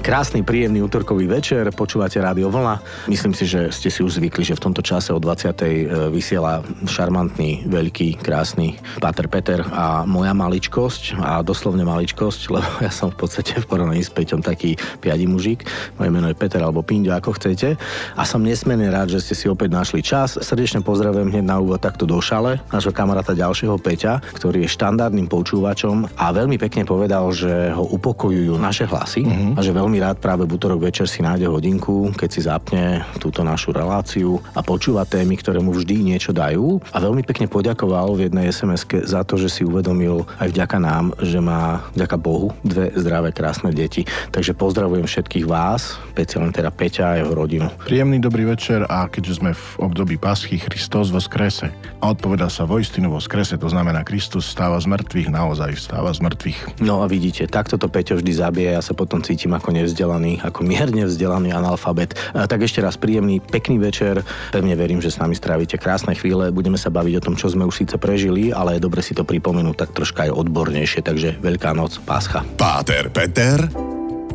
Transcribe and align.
Krásny, 0.00 0.40
príjemný 0.40 0.80
útorkový 0.80 1.28
večer, 1.28 1.68
počúvate 1.76 2.16
Rádio 2.16 2.48
Vlna. 2.48 2.80
Myslím 3.04 3.36
si, 3.36 3.44
že 3.44 3.68
ste 3.68 3.92
si 3.92 4.00
už 4.00 4.16
zvykli, 4.16 4.40
že 4.40 4.56
v 4.56 4.64
tomto 4.64 4.80
čase 4.80 5.12
o 5.12 5.20
20. 5.20 5.52
E, 5.60 5.84
vysiela 6.08 6.64
šarmantný, 6.88 7.68
veľký, 7.68 8.16
krásny 8.16 8.80
Pater 8.96 9.28
Peter 9.28 9.60
a 9.60 10.08
moja 10.08 10.32
maličkosť, 10.32 11.20
a 11.20 11.44
doslovne 11.44 11.84
maličkosť, 11.84 12.40
lebo 12.56 12.70
ja 12.80 12.88
som 12.88 13.12
v 13.12 13.20
podstate 13.20 13.60
v 13.60 13.68
porovnaní 13.68 14.00
s 14.00 14.08
Peťom 14.08 14.40
taký 14.40 14.80
piadi 15.04 15.28
mužík. 15.28 15.68
Moje 16.00 16.08
meno 16.08 16.32
je 16.32 16.34
Peter 16.34 16.64
alebo 16.64 16.80
Pinďo, 16.80 17.12
ako 17.12 17.36
chcete. 17.36 17.76
A 18.16 18.22
som 18.24 18.40
nesmierne 18.40 18.88
rád, 18.88 19.12
že 19.12 19.20
ste 19.20 19.36
si 19.36 19.46
opäť 19.52 19.76
našli 19.76 20.00
čas. 20.00 20.40
Srdečne 20.40 20.80
pozdravujem 20.80 21.28
hneď 21.28 21.44
na 21.44 21.60
úvod 21.60 21.84
takto 21.84 22.08
do 22.08 22.16
šale, 22.24 22.56
nášho 22.72 22.96
kamaráta 22.96 23.36
ďalšieho 23.36 23.76
Peťa, 23.76 24.24
ktorý 24.32 24.64
je 24.64 24.72
štandardným 24.72 25.28
počúvačom 25.28 26.08
a 26.16 26.32
veľmi 26.32 26.56
pekne 26.56 26.88
povedal, 26.88 27.28
že 27.36 27.68
ho 27.76 27.84
upokojujú 27.84 28.56
naše 28.56 28.88
hlasy 28.88 29.28
mm-hmm. 29.28 29.54
a 29.54 29.60
že 29.60 29.76
veľmi 29.76 29.89
veľmi 29.90 30.06
rád 30.06 30.22
práve 30.22 30.46
v 30.46 30.54
útorok 30.54 30.86
večer 30.86 31.10
si 31.10 31.18
nájde 31.18 31.50
hodinku, 31.50 32.14
keď 32.14 32.28
si 32.30 32.46
zapne 32.46 33.02
túto 33.18 33.42
našu 33.42 33.74
reláciu 33.74 34.38
a 34.54 34.62
počúva 34.62 35.02
témy, 35.02 35.34
ktoré 35.34 35.58
mu 35.58 35.74
vždy 35.74 36.14
niečo 36.14 36.30
dajú. 36.30 36.78
A 36.94 37.02
veľmi 37.02 37.26
pekne 37.26 37.50
poďakoval 37.50 38.14
v 38.14 38.30
jednej 38.30 38.54
sms 38.54 38.86
za 39.10 39.26
to, 39.26 39.34
že 39.34 39.50
si 39.50 39.66
uvedomil 39.66 40.30
aj 40.38 40.54
vďaka 40.54 40.78
nám, 40.78 41.10
že 41.18 41.42
má 41.42 41.82
vďaka 41.98 42.16
Bohu 42.22 42.54
dve 42.62 42.94
zdravé, 42.94 43.34
krásne 43.34 43.74
deti. 43.74 44.06
Takže 44.30 44.54
pozdravujem 44.54 45.10
všetkých 45.10 45.50
vás, 45.50 45.98
špeciálne 46.14 46.54
teda 46.54 46.70
Peťa 46.70 47.10
a 47.10 47.18
jeho 47.18 47.34
rodinu. 47.34 47.66
Príjemný 47.82 48.22
dobrý 48.22 48.46
večer 48.46 48.86
a 48.86 49.10
keďže 49.10 49.42
sme 49.42 49.58
v 49.58 49.66
období 49.82 50.22
paschy 50.22 50.62
Kristus 50.62 51.10
vo 51.10 51.18
skrese 51.18 51.74
a 51.98 52.14
odpoveda 52.14 52.46
sa 52.46 52.62
vojstinu 52.62 53.10
vo 53.10 53.18
skrese, 53.18 53.58
to 53.58 53.66
znamená 53.66 54.06
Kristus 54.06 54.46
stáva 54.46 54.78
z 54.78 54.86
mŕtvych, 54.86 55.34
naozaj 55.34 55.74
stáva 55.82 56.14
z 56.14 56.22
mŕtvych. 56.22 56.78
No 56.78 57.02
a 57.02 57.10
vidíte, 57.10 57.50
takto 57.50 57.74
to 57.74 57.90
Peťo 57.90 58.22
vždy 58.22 58.32
zabije, 58.38 58.78
ja 58.78 58.82
sa 58.86 58.94
potom 58.94 59.18
cítim 59.18 59.50
ako 59.50 59.79
nevzdelaný, 59.82 60.44
ako 60.44 60.62
mierne 60.62 61.08
vzdelaný 61.08 61.50
analfabet. 61.50 62.14
Tak 62.36 62.60
ešte 62.62 62.78
raz 62.84 62.94
príjemný, 63.00 63.42
pekný 63.42 63.82
večer. 63.82 64.22
Pevne 64.54 64.76
verím, 64.78 65.02
že 65.02 65.10
s 65.10 65.18
nami 65.18 65.34
strávite 65.34 65.80
krásne 65.80 66.12
chvíle. 66.14 66.52
Budeme 66.54 66.76
sa 66.76 66.92
baviť 66.92 67.14
o 67.18 67.24
tom, 67.24 67.34
čo 67.34 67.48
sme 67.48 67.64
už 67.64 67.82
síce 67.82 67.96
prežili, 67.96 68.52
ale 68.54 68.76
je 68.76 68.84
dobre 68.84 69.00
si 69.00 69.16
to 69.16 69.26
pripomenúť 69.26 69.76
tak 69.76 69.90
troška 69.96 70.28
aj 70.28 70.36
odbornejšie. 70.36 71.00
Takže 71.02 71.40
Veľká 71.40 71.72
noc, 71.72 71.96
Páscha. 72.04 72.44
Páter 72.60 73.08
Peter 73.08 73.64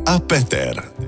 a 0.04 0.14
Peter. 0.18 1.05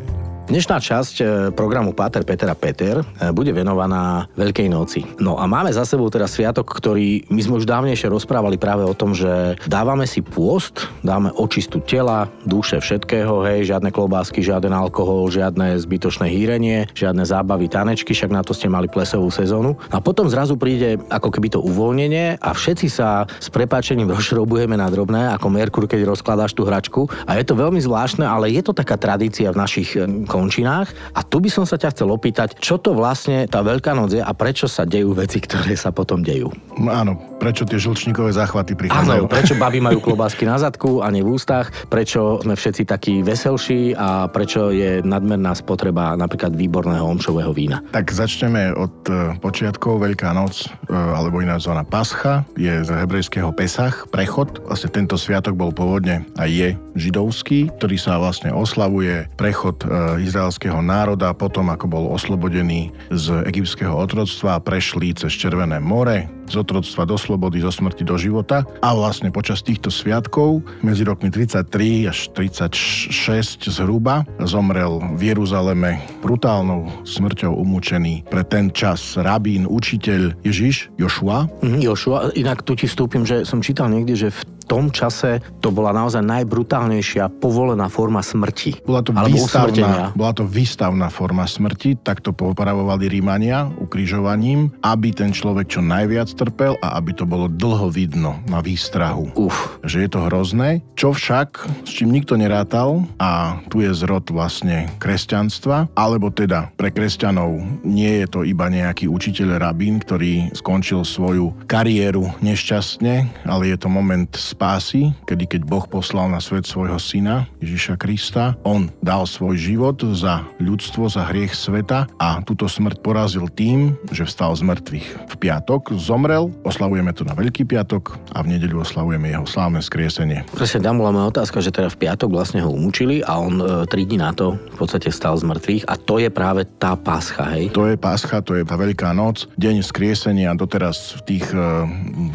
Dnešná 0.48 0.80
časť 0.80 1.16
e, 1.20 1.24
programu 1.52 1.92
Páter 1.92 2.24
Peter 2.24 2.48
a 2.48 2.56
Peter 2.56 3.04
e, 3.04 3.04
bude 3.36 3.52
venovaná 3.52 4.32
Veľkej 4.32 4.68
noci. 4.72 5.04
No 5.20 5.36
a 5.36 5.44
máme 5.44 5.68
za 5.68 5.84
sebou 5.84 6.08
teda 6.08 6.24
sviatok, 6.24 6.72
ktorý 6.72 7.28
my 7.28 7.40
sme 7.44 7.60
už 7.60 7.68
dávnejšie 7.68 8.08
rozprávali 8.08 8.56
práve 8.56 8.80
o 8.80 8.96
tom, 8.96 9.12
že 9.12 9.60
dávame 9.68 10.08
si 10.08 10.24
pôst, 10.24 10.88
dáme 11.04 11.36
očistu 11.36 11.84
tela, 11.84 12.32
duše, 12.48 12.80
všetkého, 12.80 13.44
hej, 13.44 13.68
žiadne 13.68 13.92
klobásky, 13.92 14.40
žiaden 14.40 14.72
alkohol, 14.72 15.28
žiadne 15.28 15.76
zbytočné 15.84 16.32
hýrenie, 16.32 16.88
žiadne 16.96 17.28
zábavy, 17.28 17.68
tanečky, 17.68 18.16
však 18.16 18.32
na 18.32 18.40
to 18.40 18.56
ste 18.56 18.72
mali 18.72 18.88
plesovú 18.88 19.28
sezónu. 19.28 19.76
A 19.92 20.00
potom 20.00 20.32
zrazu 20.32 20.56
príde 20.56 20.96
ako 21.12 21.28
keby 21.28 21.52
to 21.52 21.60
uvoľnenie 21.60 22.40
a 22.40 22.56
všetci 22.56 22.88
sa 22.88 23.28
s 23.36 23.52
prepáčením 23.52 24.08
rozšrobujeme 24.16 24.80
na 24.80 24.88
drobné, 24.88 25.28
ako 25.28 25.52
Merkur, 25.52 25.84
keď 25.84 26.08
rozkladáš 26.08 26.56
tú 26.56 26.64
hračku. 26.64 27.04
A 27.28 27.36
je 27.36 27.44
to 27.44 27.52
veľmi 27.52 27.84
zvláštne, 27.84 28.24
ale 28.24 28.48
je 28.48 28.64
to 28.64 28.72
taká 28.72 28.96
tradícia 28.96 29.52
v 29.52 29.60
našich 29.60 29.92
e, 29.92 30.24
končinách. 30.38 30.94
A 31.18 31.26
tu 31.26 31.42
by 31.42 31.50
som 31.50 31.66
sa 31.66 31.74
ťa 31.74 31.90
chcel 31.90 32.14
opýtať, 32.14 32.54
čo 32.62 32.78
to 32.78 32.94
vlastne 32.94 33.50
tá 33.50 33.66
Veľká 33.66 33.90
noc 33.92 34.14
je 34.14 34.22
a 34.22 34.32
prečo 34.32 34.70
sa 34.70 34.86
dejú 34.86 35.12
veci, 35.18 35.42
ktoré 35.42 35.74
sa 35.74 35.90
potom 35.90 36.22
dejú. 36.22 36.48
No 36.78 36.94
áno, 36.94 37.12
prečo 37.42 37.66
tie 37.66 37.76
žlčníkové 37.76 38.30
záchvaty 38.32 38.78
prichádzajú. 38.78 39.26
Áno, 39.26 39.30
prečo 39.30 39.58
baby 39.58 39.82
majú 39.82 39.98
klobásky 39.98 40.46
na 40.46 40.56
zadku 40.56 41.02
a 41.02 41.10
nie 41.10 41.26
v 41.26 41.34
ústach, 41.34 41.68
prečo 41.90 42.38
sme 42.40 42.54
všetci 42.54 42.82
takí 42.86 43.14
veselší 43.20 43.98
a 43.98 44.30
prečo 44.30 44.70
je 44.70 45.02
nadmerná 45.02 45.52
spotreba 45.58 46.14
napríklad 46.14 46.54
výborného 46.54 47.02
omšového 47.02 47.50
vína. 47.50 47.82
Tak 47.90 48.08
začneme 48.14 48.72
od 48.72 48.94
e, 49.10 49.34
počiatkov. 49.42 50.00
Veľká 50.00 50.30
noc, 50.32 50.70
e, 50.86 50.94
alebo 50.94 51.42
iná 51.42 51.58
zóna 51.58 51.82
Pascha, 51.82 52.46
je 52.54 52.86
z 52.86 52.90
hebrejského 52.94 53.50
Pesach, 53.50 54.06
prechod. 54.08 54.62
Vlastne 54.64 54.90
tento 54.94 55.18
sviatok 55.18 55.58
bol 55.58 55.74
pôvodne 55.74 56.24
a 56.38 56.46
je 56.46 56.78
židovský, 56.98 57.70
ktorý 57.78 57.96
sa 57.96 58.18
vlastne 58.18 58.50
oslavuje 58.52 59.30
prechod 59.38 59.82
e, 59.82 60.22
izraelského 60.26 60.82
národa 60.82 61.32
potom, 61.32 61.70
ako 61.70 61.86
bol 61.86 62.04
oslobodený 62.12 62.90
z 63.14 63.46
egyptského 63.46 63.94
otroctva 63.94 64.60
prešli 64.60 65.14
cez 65.14 65.32
Červené 65.34 65.78
more, 65.78 66.26
z 66.48 66.54
otroctva 66.56 67.04
do 67.04 67.16
slobody, 67.20 67.60
zo 67.60 67.68
smrti 67.68 68.02
do 68.02 68.16
života. 68.16 68.64
A 68.80 68.96
vlastne 68.96 69.28
počas 69.28 69.60
týchto 69.60 69.92
sviatkov 69.92 70.64
medzi 70.80 71.04
rokmi 71.04 71.28
33 71.28 72.08
až 72.08 72.18
36 72.32 73.68
zhruba 73.68 74.24
zomrel 74.42 74.98
v 75.14 75.32
Jeruzaleme 75.32 76.00
brutálnou 76.24 77.04
smrťou 77.04 77.52
umúčený 77.52 78.26
pre 78.32 78.42
ten 78.42 78.72
čas 78.72 79.14
rabín, 79.20 79.68
učiteľ 79.68 80.40
Ježiš, 80.42 80.88
Jošua. 80.96 81.46
Mm, 81.60 81.84
Jošua, 81.84 82.32
inak 82.32 82.64
tu 82.64 82.74
ti 82.74 82.88
vstúpim, 82.88 83.28
že 83.28 83.44
som 83.44 83.60
čítal 83.60 83.92
niekde, 83.92 84.16
že 84.16 84.28
v 84.32 84.57
tom 84.68 84.92
čase 84.92 85.40
to 85.64 85.72
bola 85.72 85.96
naozaj 85.96 86.20
najbrutálnejšia 86.20 87.40
povolená 87.40 87.88
forma 87.88 88.20
smrti. 88.20 88.84
Bola 88.84 89.00
to, 89.00 89.16
výstavná, 89.16 90.12
bola 90.12 90.32
to 90.36 90.44
výstavná 90.44 91.08
forma 91.08 91.48
smrti, 91.48 91.96
tak 92.04 92.20
to 92.20 92.36
popravovali 92.36 93.08
Rímania 93.08 93.72
ukrižovaním, 93.80 94.68
aby 94.84 95.08
ten 95.16 95.32
človek 95.32 95.72
čo 95.72 95.80
najviac 95.80 96.28
trpel 96.36 96.76
a 96.84 97.00
aby 97.00 97.16
to 97.16 97.24
bolo 97.24 97.48
dlho 97.48 97.88
vidno 97.88 98.36
na 98.44 98.60
výstrahu. 98.60 99.32
Uf. 99.32 99.80
Že 99.80 100.04
je 100.04 100.10
to 100.12 100.20
hrozné. 100.28 100.68
Čo 100.92 101.16
však, 101.16 101.48
s 101.88 101.90
čím 101.96 102.12
nikto 102.12 102.36
nerátal, 102.36 103.08
a 103.16 103.62
tu 103.72 103.80
je 103.80 103.90
zrod 103.96 104.28
vlastne 104.28 104.92
kresťanstva, 105.00 105.88
alebo 105.96 106.28
teda 106.28 106.68
pre 106.76 106.92
kresťanov 106.92 107.56
nie 107.86 108.20
je 108.20 108.26
to 108.28 108.44
iba 108.44 108.68
nejaký 108.68 109.08
učiteľ 109.08 109.56
rabín, 109.62 110.02
ktorý 110.02 110.52
skončil 110.52 111.06
svoju 111.06 111.54
kariéru 111.64 112.28
nešťastne, 112.44 113.46
ale 113.48 113.72
je 113.72 113.76
to 113.78 113.88
moment 113.88 114.28
spásy, 114.58 115.14
kedy 115.22 115.46
keď 115.46 115.62
Boh 115.70 115.86
poslal 115.86 116.26
na 116.34 116.42
svet 116.42 116.66
svojho 116.66 116.98
syna 116.98 117.46
Ježiša 117.62 117.94
Krista, 117.94 118.58
on 118.66 118.90
dal 118.98 119.22
svoj 119.22 119.54
život 119.54 120.02
za 120.18 120.42
ľudstvo, 120.58 121.06
za 121.06 121.30
hriech 121.30 121.54
sveta 121.54 122.10
a 122.18 122.42
túto 122.42 122.66
smrť 122.66 122.98
porazil 122.98 123.46
tým, 123.46 123.94
že 124.10 124.26
vstal 124.26 124.58
z 124.58 124.66
mŕtvych. 124.66 125.30
V 125.30 125.34
piatok 125.38 125.94
zomrel, 125.94 126.50
oslavujeme 126.66 127.14
to 127.14 127.22
na 127.22 127.38
Veľký 127.38 127.70
piatok 127.70 128.18
a 128.34 128.42
v 128.42 128.58
nedeľu 128.58 128.82
oslavujeme 128.82 129.30
jeho 129.30 129.46
slávne 129.46 129.78
skriesenie. 129.78 130.42
Presne 130.50 130.82
tam 130.82 130.98
bola 130.98 131.14
moja 131.14 131.38
otázka, 131.38 131.62
že 131.62 131.70
teda 131.70 131.86
v 131.94 132.00
piatok 132.02 132.26
vlastne 132.26 132.58
ho 132.58 132.74
umúčili 132.74 133.22
a 133.22 133.38
on 133.38 133.62
e, 133.62 133.86
tri 133.86 134.10
dní 134.10 134.18
na 134.18 134.34
to 134.34 134.58
v 134.74 134.76
podstate 134.82 135.14
stal 135.14 135.38
z 135.38 135.46
mŕtvych 135.46 135.86
a 135.86 135.94
to 135.94 136.18
je 136.18 136.34
práve 136.34 136.66
tá 136.82 136.98
páscha, 136.98 137.46
hej? 137.54 137.70
To 137.78 137.86
je 137.86 137.94
páscha, 137.94 138.42
to 138.42 138.58
je 138.58 138.66
tá 138.66 138.74
Veľká 138.74 139.14
noc, 139.14 139.46
deň 139.54 139.86
skriesenia, 139.86 140.50
doteraz 140.58 141.14
v 141.22 141.30
tých 141.30 141.46
e, 141.54 141.62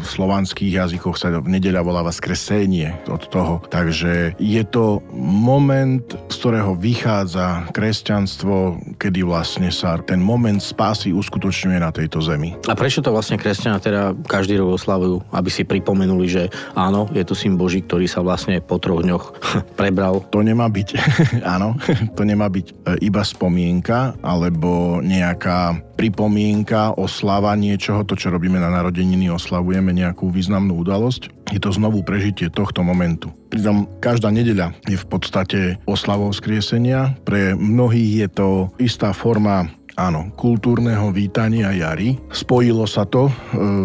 slovanských 0.08 0.72
jazykoch 0.72 1.20
sa 1.20 1.28
nedeľa 1.44 1.84
voláva 1.84 2.13
skresenie 2.14 2.94
od 3.10 3.26
toho. 3.26 3.58
Takže 3.66 4.38
je 4.38 4.62
to 4.62 5.02
moment, 5.14 6.06
z 6.30 6.36
ktorého 6.38 6.78
vychádza 6.78 7.66
kresťanstvo, 7.74 8.78
kedy 9.02 9.26
vlastne 9.26 9.74
sa 9.74 9.98
ten 9.98 10.22
moment 10.22 10.62
spásy 10.62 11.10
uskutočňuje 11.10 11.78
na 11.82 11.90
tejto 11.90 12.22
zemi. 12.22 12.54
A 12.70 12.78
prečo 12.78 13.02
to 13.02 13.10
vlastne 13.10 13.34
kresťania 13.34 13.82
teda 13.82 14.14
každý 14.30 14.62
rok 14.62 14.78
oslavujú? 14.78 15.26
Aby 15.34 15.50
si 15.50 15.66
pripomenuli, 15.66 16.26
že 16.30 16.42
áno, 16.78 17.10
je 17.10 17.26
tu 17.26 17.34
syn 17.34 17.58
Boží, 17.58 17.82
ktorý 17.82 18.06
sa 18.06 18.22
vlastne 18.22 18.62
po 18.62 18.78
troch 18.78 19.02
dňoch 19.02 19.24
prebral. 19.80 20.22
To 20.30 20.40
nemá 20.40 20.70
byť, 20.70 20.88
áno, 21.54 21.74
to 22.14 22.22
nemá 22.22 22.46
byť 22.46 22.66
e, 22.70 22.72
iba 23.10 23.22
spomienka 23.26 24.14
alebo 24.22 25.02
nejaká 25.02 25.74
pripomienka, 25.94 26.94
oslava 26.98 27.54
niečoho, 27.54 28.02
to 28.04 28.18
čo 28.18 28.34
robíme 28.34 28.58
na 28.58 28.70
narodeniny, 28.70 29.30
oslavujeme 29.30 29.94
nejakú 29.94 30.28
významnú 30.28 30.82
udalosť. 30.82 31.33
Je 31.52 31.60
to 31.60 31.70
znovu 31.74 32.00
prežitie 32.00 32.48
tohto 32.48 32.80
momentu. 32.80 33.32
Pritom 33.52 33.86
každá 34.00 34.32
nedeľa 34.32 34.72
je 34.88 34.96
v 34.96 35.06
podstate 35.06 35.58
oslavou 35.84 36.32
skriesenia. 36.32 37.14
Pre 37.22 37.52
mnohých 37.52 38.12
je 38.24 38.28
to 38.32 38.48
istá 38.80 39.12
forma 39.12 39.68
áno, 39.94 40.30
kultúrneho 40.34 41.10
vítania 41.14 41.70
jary. 41.74 42.18
Spojilo 42.30 42.86
sa 42.86 43.06
to 43.06 43.30
e, 43.30 43.32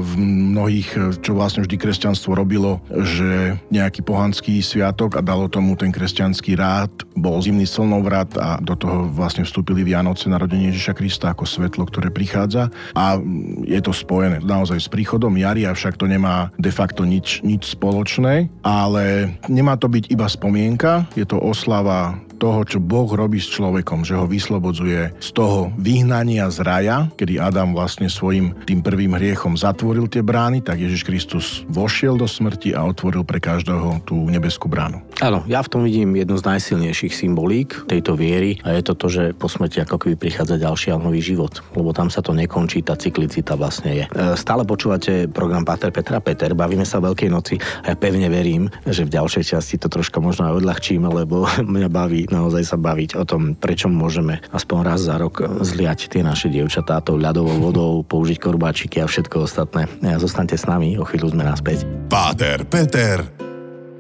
v 0.02 0.12
mnohých, 0.54 0.90
e, 0.98 1.00
čo 1.22 1.38
vlastne 1.38 1.66
vždy 1.66 1.76
kresťanstvo 1.78 2.34
robilo, 2.34 2.82
že 2.90 3.58
nejaký 3.70 4.02
pohanský 4.02 4.62
sviatok 4.62 5.18
a 5.18 5.26
dalo 5.26 5.50
tomu 5.50 5.78
ten 5.78 5.94
kresťanský 5.94 6.58
rád, 6.58 6.92
bol 7.14 7.38
zimný 7.42 7.70
slnovrat 7.70 8.34
a 8.38 8.58
do 8.62 8.74
toho 8.74 9.10
vlastne 9.10 9.46
vstúpili 9.46 9.86
Vianoce, 9.86 10.28
narodenie 10.28 10.74
Ježiša 10.74 10.94
Krista 10.98 11.32
ako 11.32 11.46
svetlo, 11.46 11.86
ktoré 11.86 12.10
prichádza 12.10 12.74
a 12.98 13.18
je 13.66 13.80
to 13.82 13.94
spojené 13.94 14.42
naozaj 14.42 14.80
s 14.82 14.90
príchodom 14.92 15.34
jary, 15.38 15.66
avšak 15.66 15.96
to 15.96 16.10
nemá 16.10 16.50
de 16.58 16.72
facto 16.74 17.06
nič, 17.06 17.46
nič 17.46 17.78
spoločné, 17.78 18.50
ale 18.66 19.36
nemá 19.48 19.78
to 19.78 19.88
byť 19.88 20.10
iba 20.10 20.26
spomienka, 20.26 21.06
je 21.14 21.26
to 21.26 21.38
oslava 21.38 22.18
toho, 22.40 22.64
čo 22.64 22.80
Boh 22.80 23.12
robí 23.12 23.44
s 23.44 23.52
človekom, 23.52 24.08
že 24.08 24.16
ho 24.16 24.24
vyslobodzuje 24.24 25.20
z 25.20 25.30
toho 25.36 25.76
vyhnania 25.76 26.48
z 26.48 26.64
raja, 26.64 27.12
kedy 27.20 27.36
Adam 27.36 27.76
vlastne 27.76 28.08
svojim 28.08 28.56
tým 28.64 28.80
prvým 28.80 29.20
hriechom 29.20 29.60
zatvoril 29.60 30.08
tie 30.08 30.24
brány, 30.24 30.64
tak 30.64 30.80
Ježiš 30.80 31.04
Kristus 31.04 31.46
vošiel 31.68 32.16
do 32.16 32.26
smrti 32.26 32.72
a 32.72 32.88
otvoril 32.88 33.28
pre 33.28 33.44
každého 33.44 34.08
tú 34.08 34.16
nebeskú 34.32 34.72
bránu. 34.72 35.04
Áno, 35.20 35.44
ja 35.52 35.60
v 35.60 35.68
tom 35.68 35.82
vidím 35.84 36.16
jednu 36.16 36.40
z 36.40 36.48
najsilnejších 36.48 37.12
symbolík 37.12 37.84
tejto 37.92 38.16
viery 38.16 38.64
a 38.64 38.80
je 38.80 38.88
to 38.88 38.94
to, 38.96 39.08
že 39.12 39.24
po 39.36 39.52
smrti 39.52 39.84
ako 39.84 40.00
keby 40.00 40.16
prichádza 40.16 40.56
ďalší 40.56 40.96
a 40.96 41.02
nový 41.02 41.20
život, 41.20 41.60
lebo 41.76 41.92
tam 41.92 42.08
sa 42.08 42.24
to 42.24 42.32
nekončí, 42.32 42.80
tá 42.80 42.96
cyklicita 42.96 43.60
vlastne 43.60 43.92
je. 43.92 44.04
E, 44.08 44.40
stále 44.40 44.64
počúvate 44.64 45.28
program 45.28 45.68
Pater 45.68 45.92
Petra 45.92 46.24
Peter, 46.24 46.56
bavíme 46.56 46.88
sa 46.88 47.04
o 47.04 47.06
Veľkej 47.12 47.30
noci 47.34 47.60
a 47.84 47.92
ja 47.92 47.96
pevne 48.00 48.32
verím, 48.32 48.72
že 48.88 49.04
v 49.04 49.12
ďalšej 49.20 49.44
časti 49.58 49.76
to 49.76 49.92
troška 49.92 50.24
možno 50.24 50.48
aj 50.48 50.64
odľahčíme, 50.64 51.08
lebo 51.10 51.44
mňa 51.76 51.90
baví 51.92 52.29
naozaj 52.32 52.64
sa 52.66 52.78
baviť 52.78 53.20
o 53.20 53.24
tom, 53.28 53.54
prečo 53.54 53.92
môžeme 53.92 54.42
aspoň 54.54 54.78
raz 54.86 55.06
za 55.06 55.20
rok 55.20 55.42
zliať 55.62 56.10
tie 56.10 56.22
naše 56.26 56.48
dievčatá 56.50 57.02
tou 57.04 57.20
ľadovou 57.20 57.60
vodou, 57.60 57.92
použiť 58.12 58.38
korbáčiky 58.40 59.04
a 59.04 59.10
všetko 59.10 59.46
ostatné. 59.46 59.90
Zostaňte 60.02 60.56
s 60.58 60.66
nami, 60.66 60.96
o 60.96 61.06
chvíľu 61.06 61.34
sme 61.34 61.44
naspäť. 61.44 61.86
Páter, 62.08 62.66
Peter 62.66 63.22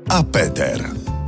a 0.09 0.19
Peter. 0.25 1.18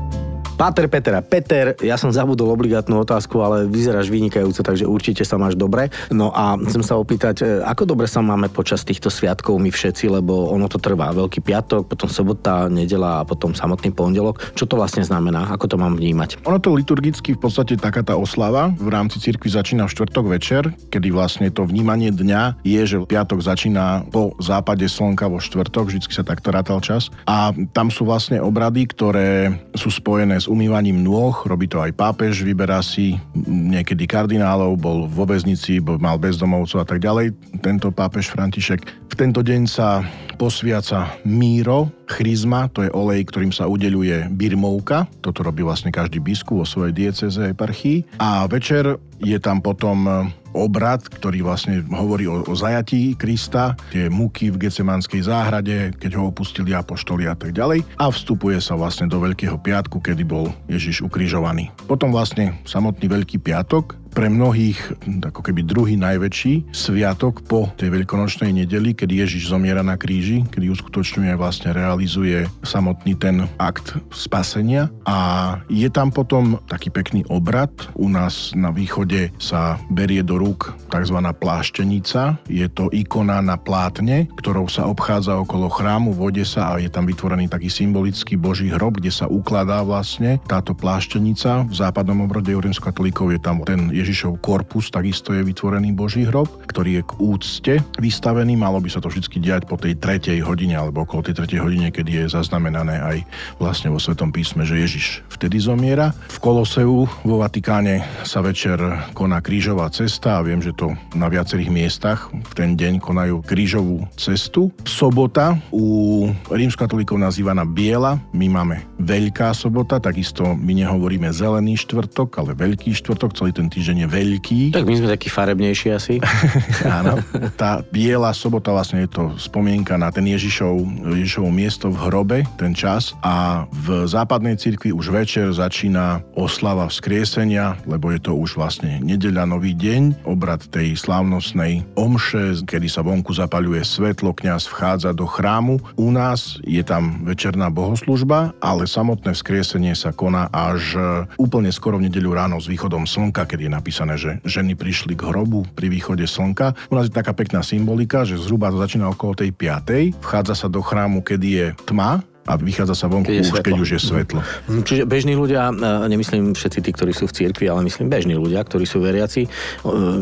Páter 0.61 0.85
a 0.85 1.25
Peter, 1.25 1.73
ja 1.81 1.97
som 1.97 2.13
zabudol 2.13 2.53
obligátnu 2.53 3.01
otázku, 3.01 3.41
ale 3.41 3.65
vyzeráš 3.65 4.13
vynikajúco, 4.13 4.61
takže 4.61 4.85
určite 4.85 5.25
sa 5.25 5.41
máš 5.41 5.57
dobre. 5.57 5.89
No 6.13 6.29
a 6.29 6.53
chcem 6.69 6.85
sa 6.85 7.01
opýtať, 7.01 7.41
e, 7.41 7.65
ako 7.65 7.89
dobre 7.89 8.05
sa 8.05 8.21
máme 8.21 8.45
počas 8.53 8.85
týchto 8.85 9.09
sviatkov 9.09 9.57
my 9.57 9.73
všetci, 9.73 10.13
lebo 10.13 10.53
ono 10.53 10.69
to 10.69 10.77
trvá. 10.77 11.17
Veľký 11.17 11.41
piatok, 11.41 11.89
potom 11.89 12.05
sobota, 12.13 12.69
nedela 12.69 13.25
a 13.25 13.25
potom 13.25 13.57
samotný 13.57 13.89
pondelok. 13.89 14.53
Čo 14.53 14.69
to 14.69 14.77
vlastne 14.77 15.01
znamená? 15.01 15.49
Ako 15.49 15.65
to 15.65 15.81
mám 15.81 15.97
vnímať? 15.97 16.45
Ono 16.45 16.61
to 16.61 16.77
liturgicky 16.77 17.33
v 17.33 17.41
podstate 17.41 17.81
taká 17.81 18.05
tá 18.05 18.13
oslava 18.13 18.69
v 18.77 18.93
rámci 18.93 19.17
cirkvi 19.17 19.49
začína 19.49 19.89
v 19.89 19.93
štvrtok 19.97 20.25
večer, 20.29 20.69
kedy 20.93 21.09
vlastne 21.09 21.49
to 21.49 21.65
vnímanie 21.65 22.13
dňa 22.13 22.61
je, 22.61 22.81
že 22.85 23.01
piatok 23.01 23.41
začína 23.41 24.13
po 24.13 24.37
západe 24.37 24.85
slnka 24.85 25.25
vo 25.25 25.41
štvrtok, 25.41 25.89
vždycky 25.89 26.13
sa 26.13 26.21
takto 26.21 26.53
rátal 26.53 26.85
čas. 26.85 27.09
A 27.25 27.49
tam 27.73 27.89
sú 27.89 28.05
vlastne 28.05 28.37
obrady, 28.37 28.85
ktoré 28.85 29.57
sú 29.73 29.89
spojené 29.89 30.37
s 30.37 30.50
umývaním 30.51 30.99
nôh, 30.99 31.31
robí 31.47 31.71
to 31.71 31.79
aj 31.79 31.95
pápež, 31.95 32.43
vyberá 32.43 32.83
si 32.83 33.15
niekedy 33.47 34.03
kardinálov, 34.03 34.75
bol 34.75 34.99
vo 35.07 35.23
väznici, 35.23 35.79
bol, 35.79 35.95
mal 35.95 36.19
bezdomovcov 36.19 36.83
a 36.83 36.87
tak 36.87 36.99
ďalej. 36.99 37.31
Tento 37.63 37.87
pápež 37.95 38.27
František. 38.35 38.83
V 39.07 39.13
tento 39.15 39.39
deň 39.39 39.61
sa 39.71 40.03
posviaca 40.35 41.15
míro, 41.23 41.87
chryzma, 42.11 42.67
to 42.75 42.83
je 42.83 42.91
olej, 42.91 43.23
ktorým 43.31 43.55
sa 43.55 43.71
udeľuje 43.71 44.27
birmovka. 44.35 45.07
Toto 45.23 45.47
robí 45.47 45.63
vlastne 45.63 45.95
každý 45.95 46.19
biskup 46.19 46.61
vo 46.61 46.67
svojej 46.67 46.91
dieceze 46.91 47.55
eparchii. 47.55 48.19
A 48.19 48.43
večer 48.51 48.99
je 49.23 49.37
tam 49.39 49.63
potom 49.63 50.27
obrad, 50.53 51.03
ktorý 51.07 51.43
vlastne 51.45 51.83
hovorí 51.91 52.27
o, 52.27 52.43
o 52.43 52.53
zajatí 52.55 53.15
Krista, 53.15 53.75
tie 53.91 54.07
muky 54.11 54.51
v 54.51 54.67
Gecemanskej 54.67 55.27
záhrade, 55.27 55.95
keď 55.97 56.19
ho 56.19 56.29
opustili 56.31 56.75
apoštoli 56.75 57.27
a 57.27 57.35
tak 57.35 57.55
ďalej. 57.55 57.83
A 57.99 58.11
vstupuje 58.11 58.59
sa 58.59 58.75
vlastne 58.75 59.07
do 59.07 59.19
Veľkého 59.19 59.57
piatku, 59.59 59.99
kedy 60.03 60.23
bol 60.27 60.51
Ježiš 60.67 61.03
ukrižovaný. 61.05 61.71
Potom 61.87 62.11
vlastne 62.11 62.59
samotný 62.67 63.07
Veľký 63.07 63.39
piatok, 63.39 64.01
pre 64.11 64.27
mnohých 64.27 64.79
ako 65.27 65.41
keby 65.41 65.63
druhý 65.63 65.95
najväčší 65.99 66.71
sviatok 66.75 67.43
po 67.47 67.71
tej 67.75 67.91
veľkonočnej 67.91 68.51
nedeli, 68.51 68.95
kedy 68.95 69.23
Ježiš 69.23 69.51
zomiera 69.51 69.81
na 69.81 69.95
kríži, 69.95 70.43
kedy 70.47 70.71
uskutočňuje 70.71 71.33
vlastne 71.35 71.75
realizuje 71.75 72.47
samotný 72.63 73.15
ten 73.19 73.47
akt 73.59 73.97
spasenia 74.11 74.91
a 75.03 75.59
je 75.67 75.87
tam 75.91 76.11
potom 76.11 76.59
taký 76.67 76.91
pekný 76.91 77.27
obrad. 77.27 77.71
U 77.95 78.07
nás 78.07 78.51
na 78.55 78.71
východe 78.71 79.31
sa 79.39 79.79
berie 79.91 80.23
do 80.23 80.39
rúk 80.39 80.75
tzv. 80.91 81.17
pláštenica. 81.35 82.39
Je 82.47 82.67
to 82.71 82.91
ikona 82.91 83.39
na 83.43 83.55
plátne, 83.55 84.27
ktorou 84.39 84.67
sa 84.67 84.87
obchádza 84.87 85.39
okolo 85.39 85.67
chrámu, 85.71 86.15
vode 86.15 86.43
sa 86.43 86.75
a 86.75 86.79
je 86.79 86.91
tam 86.91 87.07
vytvorený 87.07 87.47
taký 87.47 87.71
symbolický 87.71 88.35
boží 88.35 88.67
hrob, 88.71 88.99
kde 88.99 89.11
sa 89.11 89.27
ukladá 89.27 89.81
vlastne 89.81 90.37
táto 90.45 90.75
pláštenica. 90.75 91.65
V 91.67 91.75
západnom 91.75 92.27
obrode 92.27 92.51
rímskokatolíkov 92.51 93.33
je 93.33 93.39
tam 93.41 93.63
ten 93.65 93.89
Ježišov 94.01 94.41
korpus 94.41 94.89
takisto 94.89 95.31
je 95.37 95.45
vytvorený 95.45 95.93
Boží 95.93 96.25
hrob, 96.25 96.49
ktorý 96.65 96.99
je 96.99 97.03
k 97.05 97.11
úcte 97.21 97.73
vystavený. 98.01 98.57
Malo 98.57 98.81
by 98.81 98.89
sa 98.89 98.97
to 98.97 99.13
vždy 99.13 99.37
diať 99.37 99.69
po 99.69 99.77
tej 99.77 100.01
tretej 100.01 100.41
hodine 100.41 100.73
alebo 100.73 101.05
okolo 101.05 101.29
tej 101.29 101.37
tretej 101.37 101.61
hodine, 101.61 101.93
kedy 101.93 102.25
je 102.25 102.33
zaznamenané 102.33 102.97
aj 102.97 103.17
vlastne 103.61 103.93
vo 103.93 104.01
Svetom 104.01 104.33
písme, 104.33 104.65
že 104.65 104.81
Ježiš 104.81 105.21
vtedy 105.29 105.61
zomiera. 105.61 106.09
V 106.33 106.41
Koloseu 106.41 107.05
vo 107.05 107.35
Vatikáne 107.37 108.01
sa 108.25 108.41
večer 108.41 108.81
koná 109.13 109.37
krížová 109.37 109.85
cesta 109.93 110.41
a 110.41 110.45
viem, 110.45 110.57
že 110.65 110.73
to 110.73 110.97
na 111.13 111.29
viacerých 111.29 111.69
miestach 111.69 112.33
v 112.33 112.53
ten 112.57 112.73
deň 112.73 112.97
konajú 112.97 113.45
krížovú 113.45 114.09
cestu. 114.17 114.73
Sobota 114.81 115.61
u 115.69 116.25
rímskatolíkov 116.49 117.21
nazývaná 117.21 117.69
biela, 117.69 118.17
my 118.33 118.47
máme 118.49 118.77
Veľká 119.01 119.51
sobota, 119.57 119.97
takisto 119.97 120.53
my 120.53 120.77
nehovoríme 120.77 121.33
zelený 121.33 121.81
štvrtok, 121.83 122.37
ale 122.37 122.53
veľký 122.53 122.93
štvrtok, 122.93 123.33
celý 123.33 123.49
ten 123.49 123.65
týždeň 123.65 123.90
je 123.97 124.07
veľký. 124.07 124.75
Tak 124.75 124.85
my 124.87 124.95
sme 124.99 125.07
takí 125.11 125.27
farebnejší 125.31 125.87
asi. 125.95 126.15
Áno. 126.99 127.19
Tá 127.55 127.83
biela 127.89 128.31
sobota 128.35 128.71
vlastne 128.71 129.03
je 129.05 129.11
to 129.11 129.23
spomienka 129.37 129.95
na 129.99 130.13
ten 130.13 130.27
Ježišov, 130.27 131.07
Ježišov 131.17 131.45
miesto 131.51 131.87
v 131.89 131.97
hrobe, 132.07 132.37
ten 132.55 132.71
čas. 132.75 133.15
A 133.25 133.65
v 133.71 134.05
západnej 134.07 134.55
cirkvi 134.59 134.93
už 134.93 135.11
večer 135.11 135.51
začína 135.51 136.23
oslava 136.35 136.87
vzkriesenia, 136.87 137.79
lebo 137.87 138.11
je 138.13 138.19
to 138.21 138.35
už 138.37 138.59
vlastne 138.59 139.01
nedeľa, 139.03 139.47
nový 139.47 139.73
deň, 139.75 140.27
obrad 140.27 140.63
tej 140.69 140.95
slávnostnej 140.95 141.83
omše, 141.97 142.63
kedy 142.63 142.87
sa 142.87 143.01
vonku 143.01 143.33
zapaľuje 143.33 143.83
svetlo, 143.83 144.31
kňaz 144.31 144.69
vchádza 144.69 145.11
do 145.11 145.25
chrámu. 145.25 145.81
U 145.97 146.09
nás 146.13 146.61
je 146.63 146.81
tam 146.85 147.23
večerná 147.25 147.67
bohoslužba, 147.67 148.53
ale 148.63 148.85
samotné 148.85 149.33
vzkriesenie 149.33 149.95
sa 149.97 150.13
koná 150.13 150.47
až 150.51 150.95
úplne 151.35 151.73
skoro 151.73 151.97
v 151.97 152.07
nedeľu 152.07 152.31
ráno 152.35 152.57
s 152.61 152.69
východom 152.69 153.07
slnka, 153.09 153.47
kedy 153.47 153.67
je 153.67 153.75
napísané, 153.81 154.13
že 154.21 154.37
ženy 154.45 154.77
prišli 154.77 155.17
k 155.17 155.25
hrobu 155.25 155.65
pri 155.73 155.89
východe 155.89 156.21
slnka. 156.29 156.77
U 156.87 156.95
nás 156.95 157.09
je 157.09 157.17
taká 157.17 157.33
pekná 157.33 157.65
symbolika, 157.65 158.21
že 158.21 158.37
zhruba 158.37 158.69
to 158.69 158.77
začína 158.77 159.09
okolo 159.09 159.33
tej 159.33 159.49
5. 159.49 160.21
Vchádza 160.21 160.53
sa 160.53 160.67
do 160.69 160.85
chrámu, 160.85 161.25
kedy 161.25 161.47
je 161.49 161.67
tma, 161.89 162.21
a 162.45 162.57
vychádza 162.57 162.97
sa 162.97 163.05
vonku 163.05 163.29
keď 163.29 163.37
už, 163.45 163.49
keď 163.61 163.75
už 163.77 163.89
je 163.97 163.99
svetlo. 164.01 164.39
Mm, 164.65 164.81
čiže 164.81 165.03
bežní 165.05 165.33
ľudia, 165.37 165.69
nemyslím 166.09 166.57
všetci 166.57 166.79
tí, 166.81 166.91
ktorí 166.91 167.13
sú 167.13 167.29
v 167.29 167.35
cirkvi, 167.37 167.69
ale 167.69 167.85
myslím 167.85 168.09
bežní 168.09 168.33
ľudia, 168.33 168.65
ktorí 168.65 168.89
sú 168.89 168.97
veriaci, 168.99 169.45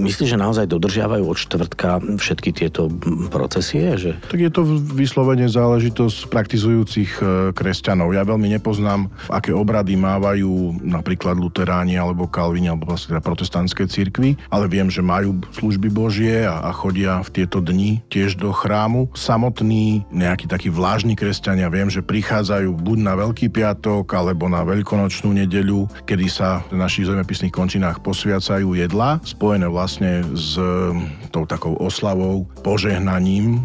myslíš, 0.04 0.36
že 0.36 0.38
naozaj 0.38 0.68
dodržiavajú 0.68 1.23
od 1.23 1.38
štvrtka 1.40 2.19
všetky 2.19 2.49
tieto 2.52 2.92
procesie? 3.31 3.95
Že... 3.95 4.11
Tak 4.28 4.40
je 4.40 4.52
to 4.52 4.61
vyslovene 4.94 5.47
záležitosť 5.47 6.28
praktizujúcich 6.28 7.11
e, 7.19 7.23
kresťanov. 7.56 8.11
Ja 8.11 8.28
veľmi 8.28 8.52
nepoznám, 8.52 9.07
aké 9.31 9.56
obrady 9.56 9.95
mávajú 9.95 10.83
napríklad 10.83 11.40
luteráni 11.40 11.95
alebo 11.95 12.28
kalvini 12.28 12.68
alebo 12.68 12.92
vlastne 12.92 13.16
teda 13.16 13.23
protestantské 13.23 13.88
cirkvy, 13.88 14.35
ale 14.52 14.68
viem, 14.68 14.92
že 14.92 14.99
majú 14.99 15.40
služby 15.56 15.88
Božie 15.88 16.44
a, 16.44 16.68
a 16.68 16.71
chodia 16.76 17.23
v 17.23 17.30
tieto 17.31 17.64
dni 17.64 18.04
tiež 18.11 18.35
do 18.35 18.52
chrámu. 18.52 19.09
Samotní 19.16 20.04
nejakí 20.11 20.45
takí 20.45 20.68
vlážni 20.68 21.16
kresťania, 21.16 21.71
viem, 21.71 21.88
že 21.88 22.06
prichádzajú 22.09 22.73
buď 22.73 22.97
na 23.06 23.13
Veľký 23.13 23.54
piatok 23.54 24.09
alebo 24.18 24.49
na 24.49 24.66
Veľkonočnú 24.66 25.30
nedeľu, 25.37 25.85
kedy 26.09 26.25
sa 26.25 26.66
v 26.73 26.81
našich 26.81 27.06
zemepisných 27.06 27.54
končinách 27.54 28.01
posviacajú 28.01 28.73
jedla, 28.73 29.21
spojené 29.21 29.69
vlastne 29.69 30.25
s 30.33 30.57
mm, 30.57 31.30
tou 31.30 31.45
takou 31.45 31.78
oslavou, 31.78 32.49
požehnaním, 32.66 33.61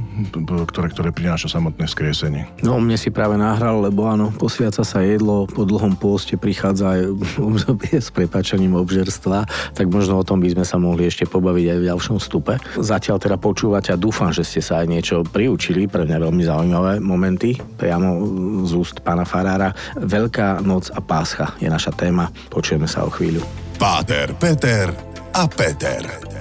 ktoré, 0.68 0.92
ktoré 0.92 1.08
prináša 1.08 1.56
samotné 1.56 1.88
skriesenie. 1.88 2.44
No, 2.60 2.76
mne 2.76 3.00
si 3.00 3.08
práve 3.08 3.40
nahral, 3.40 3.80
lebo 3.80 4.04
áno, 4.04 4.28
posviaca 4.36 4.84
sa 4.84 5.00
jedlo, 5.00 5.48
po 5.48 5.64
dlhom 5.64 5.96
pôste 5.96 6.36
prichádza 6.36 7.00
aj 7.00 7.00
obdobie 7.48 7.96
s 7.96 8.12
prepačením 8.12 8.76
obžerstva, 8.76 9.48
tak 9.72 9.88
možno 9.88 10.20
o 10.20 10.26
tom 10.26 10.44
by 10.44 10.52
sme 10.52 10.64
sa 10.68 10.76
mohli 10.76 11.08
ešte 11.08 11.24
pobaviť 11.24 11.66
aj 11.72 11.78
v 11.80 11.88
ďalšom 11.88 12.16
stupe. 12.20 12.60
Zatiaľ 12.76 13.16
teda 13.16 13.40
počúvať 13.40 13.96
a 13.96 14.00
dúfam, 14.00 14.28
že 14.28 14.44
ste 14.44 14.60
sa 14.60 14.84
aj 14.84 14.86
niečo 14.92 15.16
priučili, 15.24 15.88
pre 15.88 16.04
mňa 16.04 16.18
veľmi 16.20 16.44
zaujímavé 16.44 16.92
momenty, 17.00 17.56
priamo 17.80 18.33
z 18.64 18.72
úst 18.74 19.00
pána 19.00 19.24
Farára. 19.24 19.72
Veľká 19.98 20.60
noc 20.60 20.90
a 20.92 21.00
páscha 21.00 21.54
je 21.62 21.70
naša 21.70 21.94
téma. 21.94 22.30
Počujeme 22.50 22.86
sa 22.86 23.06
o 23.06 23.10
chvíľu. 23.10 23.40
Páter, 23.78 24.34
Peter 24.38 24.90
a 25.34 25.44
Peter. 25.50 26.34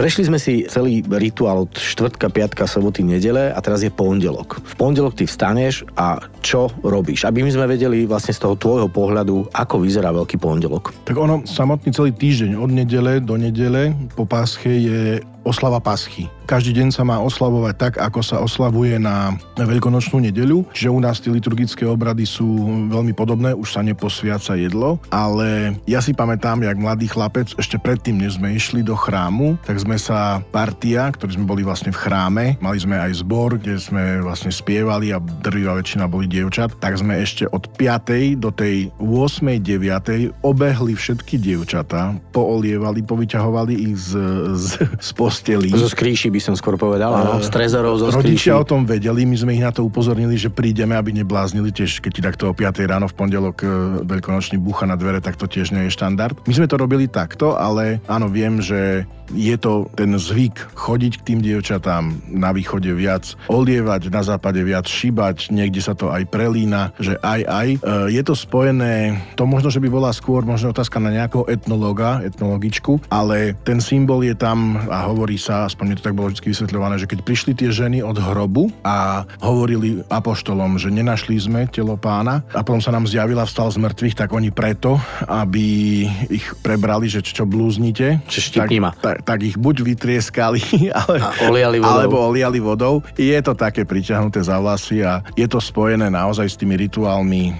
Prešli 0.00 0.32
sme 0.32 0.40
si 0.40 0.64
celý 0.64 1.04
rituál 1.04 1.68
od 1.68 1.76
štvrtka, 1.76 2.32
piatka, 2.32 2.64
soboty, 2.64 3.04
nedele 3.04 3.52
a 3.52 3.58
teraz 3.60 3.84
je 3.84 3.92
pondelok. 3.92 4.56
V 4.64 4.74
pondelok 4.80 5.12
ty 5.12 5.28
vstaneš 5.28 5.84
a 5.92 6.24
čo 6.40 6.72
robíš? 6.80 7.28
Aby 7.28 7.44
my 7.44 7.52
sme 7.52 7.68
vedeli 7.68 8.08
vlastne 8.08 8.32
z 8.32 8.40
toho 8.40 8.56
tvojho 8.56 8.88
pohľadu, 8.88 9.52
ako 9.52 9.84
vyzerá 9.84 10.08
Veľký 10.08 10.40
pondelok. 10.40 10.96
Tak 11.04 11.20
ono, 11.20 11.44
samotný 11.44 11.92
celý 11.92 12.16
týždeň 12.16 12.56
od 12.56 12.72
nedele 12.72 13.20
do 13.20 13.36
nedele 13.36 13.92
po 14.16 14.24
pásche 14.24 14.72
je 14.72 15.20
oslava 15.44 15.84
paschy. 15.84 16.32
Každý 16.50 16.82
deň 16.82 16.90
sa 16.90 17.06
má 17.06 17.22
oslavovať 17.22 17.74
tak, 17.78 17.94
ako 18.02 18.26
sa 18.26 18.42
oslavuje 18.42 18.98
na 18.98 19.38
veľkonočnú 19.54 20.18
nedeľu, 20.18 20.66
čiže 20.74 20.90
u 20.90 20.98
nás 20.98 21.22
tie 21.22 21.30
liturgické 21.30 21.86
obrady 21.86 22.26
sú 22.26 22.42
veľmi 22.90 23.14
podobné, 23.14 23.54
už 23.54 23.78
sa 23.78 23.86
neposviaca 23.86 24.58
jedlo, 24.58 24.98
ale 25.14 25.78
ja 25.86 26.02
si 26.02 26.10
pamätám, 26.10 26.66
jak 26.66 26.74
mladý 26.74 27.06
chlapec, 27.06 27.54
ešte 27.54 27.78
predtým, 27.78 28.18
než 28.18 28.42
sme 28.42 28.50
išli 28.50 28.82
do 28.82 28.98
chrámu, 28.98 29.62
tak 29.62 29.78
sme 29.78 29.94
sa 29.94 30.42
partia, 30.50 31.14
ktorí 31.14 31.38
sme 31.38 31.46
boli 31.46 31.62
vlastne 31.62 31.94
v 31.94 32.02
chráme, 32.02 32.44
mali 32.58 32.82
sme 32.82 32.98
aj 32.98 33.22
zbor, 33.22 33.54
kde 33.54 33.78
sme 33.78 34.18
vlastne 34.18 34.50
spievali 34.50 35.14
a 35.14 35.22
drvivá 35.22 35.78
väčšina 35.78 36.10
boli 36.10 36.26
dievčat, 36.26 36.74
tak 36.82 36.98
sme 36.98 37.22
ešte 37.22 37.46
od 37.54 37.70
5. 37.78 38.42
do 38.42 38.50
tej 38.50 38.90
8. 38.98 39.54
9. 39.54 40.42
obehli 40.42 40.98
všetky 40.98 41.38
dievčatá, 41.38 42.18
poolievali, 42.34 43.06
povyťahovali 43.06 43.94
ich 43.94 44.02
z, 44.02 44.18
z, 44.58 44.82
z 44.98 45.10
posteli. 45.14 45.70
Zo 45.70 45.86
skríši 45.86 46.26
by 46.26 46.39
som 46.40 46.56
skôr 46.56 46.74
povedal, 46.80 47.12
áno, 47.12 47.38
z 47.38 47.52
trezorov, 47.52 48.00
zo 48.00 48.10
Rodičia 48.10 48.56
o 48.56 48.64
tom 48.64 48.88
vedeli, 48.88 49.28
my 49.28 49.36
sme 49.36 49.52
ich 49.54 49.62
na 49.62 49.70
to 49.70 49.84
upozornili, 49.84 50.34
že 50.34 50.48
prídeme, 50.48 50.96
aby 50.96 51.12
nebláznili 51.12 51.70
tiež, 51.70 52.00
keď 52.00 52.10
ti 52.10 52.20
takto 52.24 52.44
o 52.50 52.56
5 52.56 52.90
ráno 52.90 53.06
v 53.06 53.14
pondelok 53.14 53.56
e, 53.62 53.66
veľkonočný 54.08 54.56
búcha 54.58 54.88
na 54.88 54.96
dvere, 54.96 55.20
tak 55.20 55.36
to 55.36 55.44
tiež 55.44 55.70
nie 55.70 55.86
je 55.86 55.94
štandard. 55.94 56.34
My 56.48 56.52
sme 56.56 56.66
to 56.66 56.80
robili 56.80 57.06
takto, 57.06 57.54
ale 57.54 58.00
áno, 58.08 58.32
viem, 58.32 58.58
že 58.58 59.04
je 59.34 59.56
to 59.56 59.86
ten 59.94 60.14
zvyk 60.16 60.74
chodiť 60.74 61.12
k 61.20 61.26
tým 61.32 61.38
dievčatám 61.40 62.30
na 62.30 62.50
východe 62.50 62.90
viac, 62.94 63.34
olievať, 63.50 64.10
na 64.10 64.22
západe 64.22 64.60
viac 64.62 64.86
šibať, 64.86 65.52
niekde 65.54 65.80
sa 65.82 65.94
to 65.94 66.10
aj 66.10 66.26
prelína, 66.28 66.94
že 66.98 67.16
aj 67.20 67.40
aj. 67.46 67.68
E, 67.74 67.78
je 68.14 68.22
to 68.22 68.34
spojené, 68.34 69.20
to 69.34 69.46
možno, 69.46 69.70
že 69.70 69.82
by 69.82 69.88
bola 69.90 70.10
skôr 70.14 70.42
možno 70.42 70.74
otázka 70.74 70.98
na 70.98 71.14
nejakého 71.14 71.46
etnologa, 71.46 72.22
etnologičku, 72.24 73.10
ale 73.10 73.54
ten 73.66 73.78
symbol 73.78 74.22
je 74.22 74.34
tam 74.36 74.76
a 74.88 75.06
hovorí 75.10 75.38
sa, 75.38 75.66
aspoň 75.66 76.00
to 76.00 76.06
tak 76.10 76.16
bolo 76.16 76.30
vždy 76.30 76.50
vysvetľované, 76.50 77.00
že 77.00 77.10
keď 77.10 77.20
prišli 77.24 77.52
tie 77.54 77.70
ženy 77.70 78.02
od 78.02 78.18
hrobu 78.18 78.70
a 78.82 79.24
hovorili 79.42 80.02
apoštolom, 80.06 80.76
že 80.76 80.92
nenašli 80.92 81.36
sme 81.38 81.66
telo 81.70 81.94
pána 81.96 82.42
a 82.52 82.60
potom 82.60 82.82
sa 82.82 82.92
nám 82.92 83.06
zjavila 83.06 83.46
vstal 83.46 83.70
z 83.70 83.78
mŕtvych, 83.80 84.18
tak 84.18 84.30
oni 84.34 84.50
preto, 84.50 84.98
aby 85.26 86.04
ich 86.28 86.46
prebrali, 86.60 87.06
že 87.06 87.22
čo 87.24 87.46
blúznite. 87.46 88.20
Čiže 88.26 88.48
tak, 88.60 88.68
tak, 89.00 89.16
tak 89.22 89.44
ich 89.44 89.56
buď 89.56 89.76
vytrieskali, 89.84 90.60
ale, 91.06 91.16
a 91.20 91.30
oliali 91.48 91.78
vodou. 91.78 91.92
alebo 91.92 92.16
oliali 92.20 92.60
vodou. 92.60 92.94
Je 93.16 93.36
to 93.40 93.54
také 93.56 93.84
priťahnuté 93.84 94.40
za 94.44 94.58
vlasy 94.60 95.04
a 95.04 95.24
je 95.36 95.46
to 95.46 95.60
spojené 95.60 96.08
naozaj 96.08 96.46
s 96.46 96.56
tými 96.58 96.76
rituálmi, 96.76 97.54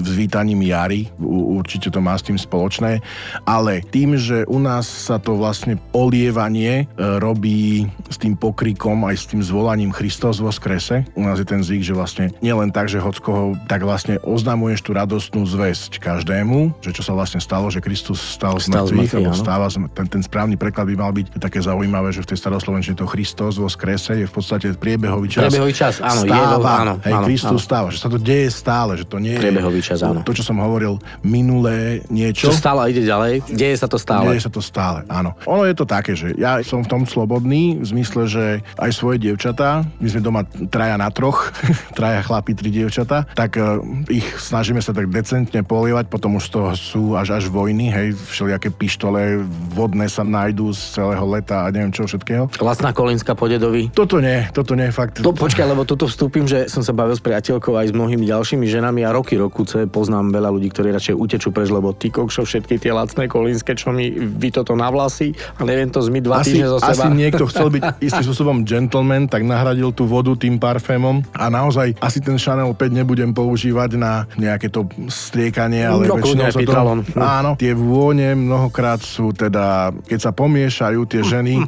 s 0.00 0.12
vítaním 0.16 0.64
jary, 0.64 1.08
určite 1.24 1.88
to 1.92 2.00
má 2.00 2.16
s 2.16 2.26
tým 2.26 2.36
spoločné, 2.36 3.00
ale 3.48 3.84
tým, 3.88 4.16
že 4.18 4.44
u 4.48 4.58
nás 4.60 4.86
sa 4.86 5.20
to 5.20 5.36
vlastne 5.36 5.76
olievanie 5.92 6.84
e, 6.84 7.04
robí 7.20 7.88
s 8.10 8.16
tým 8.16 8.34
pokrikom 8.34 9.06
aj 9.06 9.16
s 9.16 9.24
tým 9.30 9.40
zvolaním 9.44 9.94
Kristus 9.94 10.40
vo 10.40 10.50
skrese. 10.50 11.04
U 11.14 11.22
nás 11.24 11.38
je 11.40 11.46
ten 11.46 11.60
zvyk, 11.60 11.82
že 11.82 11.94
vlastne 11.94 12.26
nielen 12.40 12.70
tak, 12.74 12.90
že 12.90 13.02
hockoho, 13.02 13.56
tak 13.68 13.84
vlastne 13.84 14.18
oznamuješ 14.24 14.80
tú 14.84 14.90
radostnú 14.96 15.44
zväzť 15.44 16.00
každému, 16.00 16.80
že 16.80 16.90
čo 16.92 17.02
sa 17.04 17.12
vlastne 17.12 17.38
stalo, 17.38 17.68
že 17.68 17.84
Kristus 17.84 18.18
stal 18.18 18.56
z 18.58 18.72
mŕtvych, 18.72 19.12
alebo 19.20 19.36
stáva, 19.36 19.66
ten, 19.70 20.06
ten 20.08 20.22
správny 20.22 20.56
preklad 20.58 20.88
by 20.88 20.93
mal 20.96 21.12
byť 21.14 21.38
také 21.38 21.60
zaujímavé, 21.60 22.10
že 22.10 22.22
v 22.22 22.34
tej 22.34 22.38
staroslovenčine 22.40 22.94
to 22.98 23.06
Kristus 23.06 23.60
vo 23.60 23.68
skrese 23.70 24.18
je 24.18 24.26
v 24.26 24.32
podstate 24.32 24.72
priebehový 24.74 25.28
čas. 25.30 25.50
Priebehový 25.50 25.74
čas, 25.74 26.00
áno. 26.00 26.24
Stáva, 26.24 26.56
je, 26.56 26.80
áno, 26.80 26.94
hej, 27.02 27.14
áno, 27.14 27.26
Kristus 27.28 27.60
áno. 27.62 27.68
stáva, 27.68 27.86
že 27.90 27.98
sa 28.00 28.08
to 28.10 28.18
deje 28.18 28.48
stále, 28.50 28.92
že 28.98 29.04
to 29.06 29.16
nie 29.22 29.34
je... 29.36 29.40
Priebehový 29.40 29.80
čas, 29.82 30.00
áno. 30.02 30.20
To, 30.22 30.32
čo 30.32 30.44
som 30.46 30.58
hovoril, 30.58 30.98
minulé 31.22 32.02
niečo. 32.08 32.50
Čo 32.50 32.56
stále 32.56 32.90
ide 32.90 33.04
ďalej, 33.04 33.44
deje 33.50 33.76
sa 33.78 33.86
to 33.86 33.98
stále. 34.00 34.32
Deje 34.32 34.46
sa 34.46 34.52
to 34.52 34.62
stále, 34.62 35.04
áno. 35.06 35.36
Ono 35.46 35.62
je 35.66 35.74
to 35.76 35.84
také, 35.86 36.14
že 36.14 36.34
ja 36.38 36.58
som 36.64 36.82
v 36.82 36.88
tom 36.90 37.02
slobodný, 37.04 37.78
v 37.82 37.86
zmysle, 37.86 38.22
že 38.26 38.44
aj 38.80 38.90
svoje 38.94 39.20
dievčatá, 39.20 39.84
my 40.00 40.08
sme 40.08 40.20
doma 40.22 40.42
traja 40.70 40.96
na 40.96 41.08
troch, 41.10 41.50
traja 41.98 42.24
chlapi, 42.24 42.56
tri 42.56 42.70
dievčatá, 42.72 43.28
tak 43.36 43.58
uh, 43.60 43.82
ich 44.08 44.26
snažíme 44.40 44.80
sa 44.80 44.94
tak 44.94 45.10
decentne 45.10 45.62
polievať, 45.62 46.08
potom 46.08 46.38
už 46.38 46.46
to 46.50 46.60
sú 46.76 47.14
až 47.18 47.38
až 47.38 47.50
vojny, 47.50 47.90
hej, 47.90 48.08
všelijaké 48.14 48.70
pištole 48.70 49.42
vodné 49.74 50.06
sa 50.06 50.22
nájdú 50.22 50.70
z 50.84 51.00
celého 51.00 51.24
leta 51.24 51.64
a 51.64 51.72
neviem 51.72 51.90
čo 51.90 52.04
všetkého. 52.04 52.52
Lacná 52.60 52.92
Kolínska 52.92 53.32
po 53.32 53.48
dedovi. 53.48 53.88
Toto 53.88 54.20
nie, 54.20 54.44
toto 54.52 54.76
nie, 54.76 54.92
fakt. 54.92 55.24
To, 55.24 55.32
počkaj, 55.32 55.64
lebo 55.64 55.88
toto 55.88 56.04
vstúpim, 56.04 56.44
že 56.44 56.68
som 56.68 56.84
sa 56.84 56.92
bavil 56.92 57.16
s 57.16 57.22
priateľkou 57.24 57.72
aj 57.74 57.90
s 57.90 57.92
mnohými 57.96 58.28
ďalšími 58.28 58.66
ženami 58.68 59.00
a 59.02 59.10
roky, 59.10 59.40
rokuce 59.40 59.88
poznám 59.88 60.34
veľa 60.34 60.50
ľudí, 60.52 60.68
ktorí 60.68 60.92
radšej 60.92 61.14
utečú 61.16 61.48
preč, 61.54 61.72
lebo 61.72 61.96
ty 61.96 62.12
kokšo, 62.12 62.44
všetky 62.44 62.76
tie 62.76 62.92
lacné 62.92 63.24
kolínske, 63.26 63.72
čo 63.72 63.90
mi 63.90 64.12
vy 64.12 64.52
toto 64.52 64.76
na 64.76 64.92
vlasy 64.92 65.32
a 65.56 65.64
neviem 65.64 65.88
to 65.88 66.04
zmyť 66.04 66.22
dva 66.22 66.36
asi, 66.42 66.46
týždne 66.52 66.68
zo 66.68 66.78
seba. 66.82 66.92
Asi 66.92 67.06
niekto 67.16 67.44
chcel 67.48 67.68
byť 67.72 67.82
istým 68.06 68.24
spôsobom 68.28 68.58
gentleman, 68.68 69.30
tak 69.30 69.46
nahradil 69.46 69.94
tú 69.96 70.04
vodu 70.04 70.36
tým 70.36 70.60
parfémom 70.60 71.24
a 71.32 71.48
naozaj 71.48 71.96
asi 72.02 72.18
ten 72.20 72.36
Chanel 72.36 72.74
5 72.74 72.90
nebudem 72.90 73.30
používať 73.32 73.96
na 73.96 74.26
nejaké 74.36 74.68
to 74.68 74.84
striekanie, 75.08 75.86
ale 75.86 76.10
no, 76.10 76.18
väčšinou 76.18 76.50
sa 76.50 76.60
to... 76.60 76.72
Áno, 77.16 77.50
tie 77.56 77.72
vône 77.72 78.34
mnohokrát 78.34 79.00
sú 79.00 79.30
teda, 79.30 79.94
keď 80.04 80.18
sa 80.18 80.30
pomiešajú 80.64 81.00
tie 81.04 81.20
ženy 81.20 81.60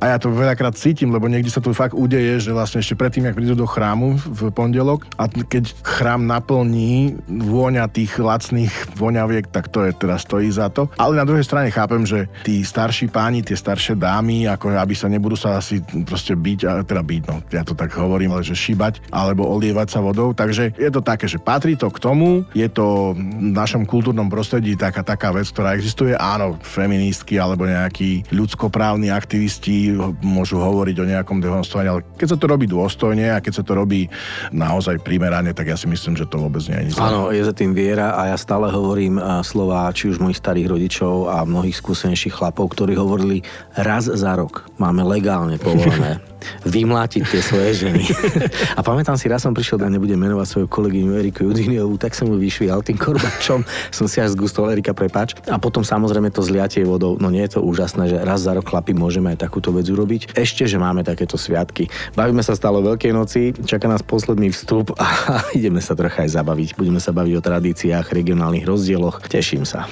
a 0.00 0.04
ja 0.08 0.16
to 0.16 0.32
veľakrát 0.32 0.72
cítim, 0.72 1.12
lebo 1.12 1.28
niekde 1.28 1.52
sa 1.52 1.60
to 1.60 1.76
fakt 1.76 1.92
udeje, 1.92 2.40
že 2.40 2.56
vlastne 2.56 2.80
ešte 2.80 2.96
predtým, 2.96 3.28
ak 3.28 3.36
prídu 3.36 3.52
do 3.52 3.68
chrámu 3.68 4.16
v 4.16 4.48
pondelok 4.48 5.04
a 5.20 5.28
keď 5.28 5.76
chrám 5.84 6.24
naplní 6.24 7.20
vôňa 7.28 7.92
tých 7.92 8.16
lacných 8.16 8.72
voňaviek, 8.96 9.52
tak 9.52 9.68
to 9.68 9.84
je 9.84 9.92
teda 9.92 10.16
stojí 10.16 10.48
za 10.48 10.72
to. 10.72 10.88
Ale 10.96 11.20
na 11.20 11.28
druhej 11.28 11.44
strane 11.44 11.68
chápem, 11.68 12.08
že 12.08 12.24
tí 12.40 12.64
starší 12.64 13.12
páni, 13.12 13.44
tie 13.44 13.52
staršie 13.52 14.00
dámy, 14.00 14.48
ako 14.48 14.72
aby 14.72 14.96
sa 14.96 15.12
nebudú 15.12 15.36
sa 15.36 15.60
asi 15.60 15.84
proste 16.08 16.32
byť, 16.32 16.58
a 16.64 16.72
teda 16.88 17.04
byť, 17.04 17.22
no 17.28 17.44
ja 17.52 17.60
to 17.68 17.76
tak 17.76 17.92
hovorím, 18.00 18.32
ale 18.32 18.48
že 18.48 18.56
šíbať 18.56 19.12
alebo 19.12 19.44
olievať 19.44 19.92
sa 19.92 20.00
vodou. 20.00 20.32
Takže 20.32 20.72
je 20.72 20.88
to 20.88 21.04
také, 21.04 21.28
že 21.28 21.36
patrí 21.36 21.76
to 21.76 21.92
k 21.92 22.00
tomu, 22.00 22.48
je 22.56 22.64
to 22.72 23.12
v 23.12 23.52
našom 23.52 23.84
kultúrnom 23.84 24.32
prostredí 24.32 24.72
taká, 24.72 25.04
taká 25.04 25.36
vec, 25.36 25.52
ktorá 25.52 25.76
existuje. 25.76 26.16
Áno, 26.16 26.56
feministky 26.64 27.36
alebo 27.36 27.68
nejakí 27.68 28.30
ľudskoprávni 28.38 29.10
aktivisti 29.10 29.98
môžu 30.22 30.62
hovoriť 30.62 30.96
o 31.02 31.08
nejakom 31.10 31.42
dehonstovaní, 31.42 31.88
ale 31.90 32.00
keď 32.14 32.28
sa 32.34 32.38
to 32.38 32.46
robí 32.46 32.70
dôstojne 32.70 33.34
a 33.34 33.42
keď 33.42 33.52
sa 33.58 33.64
to 33.66 33.74
robí 33.74 34.06
naozaj 34.54 35.02
primerane, 35.02 35.50
tak 35.50 35.68
ja 35.68 35.76
si 35.76 35.90
myslím, 35.90 36.14
že 36.14 36.30
to 36.30 36.38
vôbec 36.38 36.62
nie 36.70 36.78
je 36.78 36.84
nič. 36.92 36.96
Áno, 37.02 37.34
je 37.34 37.42
za 37.42 37.52
tým 37.52 37.74
viera 37.74 38.14
a 38.14 38.30
ja 38.30 38.36
stále 38.38 38.70
hovorím 38.70 39.18
slova 39.42 39.90
či 39.90 40.14
už 40.14 40.22
mojich 40.22 40.38
starých 40.38 40.70
rodičov 40.70 41.26
a 41.26 41.42
mnohých 41.42 41.74
skúsenejších 41.74 42.38
chlapov, 42.38 42.70
ktorí 42.70 42.94
hovorili 42.94 43.42
raz 43.74 44.06
za 44.06 44.32
rok 44.38 44.70
máme 44.78 45.02
legálne 45.02 45.58
povolené 45.58 46.22
vymlátiť 46.66 47.22
tie 47.26 47.40
svoje 47.42 47.86
ženy. 47.86 48.02
a 48.78 48.80
pamätám 48.80 49.18
si, 49.18 49.26
raz 49.26 49.44
som 49.44 49.54
prišiel, 49.54 49.80
a 49.82 49.90
nebudem 49.90 50.18
menovať 50.18 50.46
svoju 50.46 50.66
kolegyňu 50.66 51.12
Eriku 51.18 51.46
Judiniovú, 51.50 51.98
tak 51.98 52.14
som 52.14 52.30
ju 52.30 52.36
vyšvial 52.38 52.82
tým 52.82 52.98
korbačom, 52.98 53.62
som 53.96 54.06
si 54.06 54.18
až 54.18 54.34
zgustol 54.34 54.70
Erika, 54.72 54.94
prepač. 54.94 55.36
A 55.50 55.58
potom 55.60 55.82
samozrejme 55.82 56.30
to 56.34 56.42
zliatie 56.42 56.82
vodou, 56.82 57.18
no 57.20 57.28
nie 57.28 57.44
je 57.46 57.58
to 57.58 57.60
úžasné, 57.62 58.10
že 58.10 58.16
raz 58.22 58.42
za 58.42 58.54
rok 58.54 58.66
chlapi 58.66 58.94
môžeme 58.94 59.34
aj 59.34 59.44
takúto 59.44 59.70
vec 59.74 59.86
urobiť. 59.88 60.34
Ešte, 60.34 60.66
že 60.66 60.78
máme 60.80 61.02
takéto 61.06 61.36
sviatky. 61.38 61.90
Bavíme 62.14 62.42
sa 62.42 62.54
stále 62.54 62.80
o 62.80 62.86
Veľkej 62.86 63.12
noci, 63.14 63.52
čaká 63.66 63.86
nás 63.90 64.02
posledný 64.02 64.50
vstup 64.54 64.94
a 64.98 65.06
ideme 65.58 65.82
sa 65.82 65.98
trocha 65.98 66.24
aj 66.24 66.34
zabaviť. 66.38 66.78
Budeme 66.78 67.02
sa 67.02 67.14
baviť 67.14 67.34
o 67.38 67.44
tradíciách, 67.44 68.14
regionálnych 68.14 68.66
rozdieloch. 68.66 69.24
Teším 69.26 69.66
sa. 69.66 69.86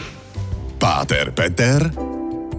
Páter 0.76 1.32
Peter 1.32 1.88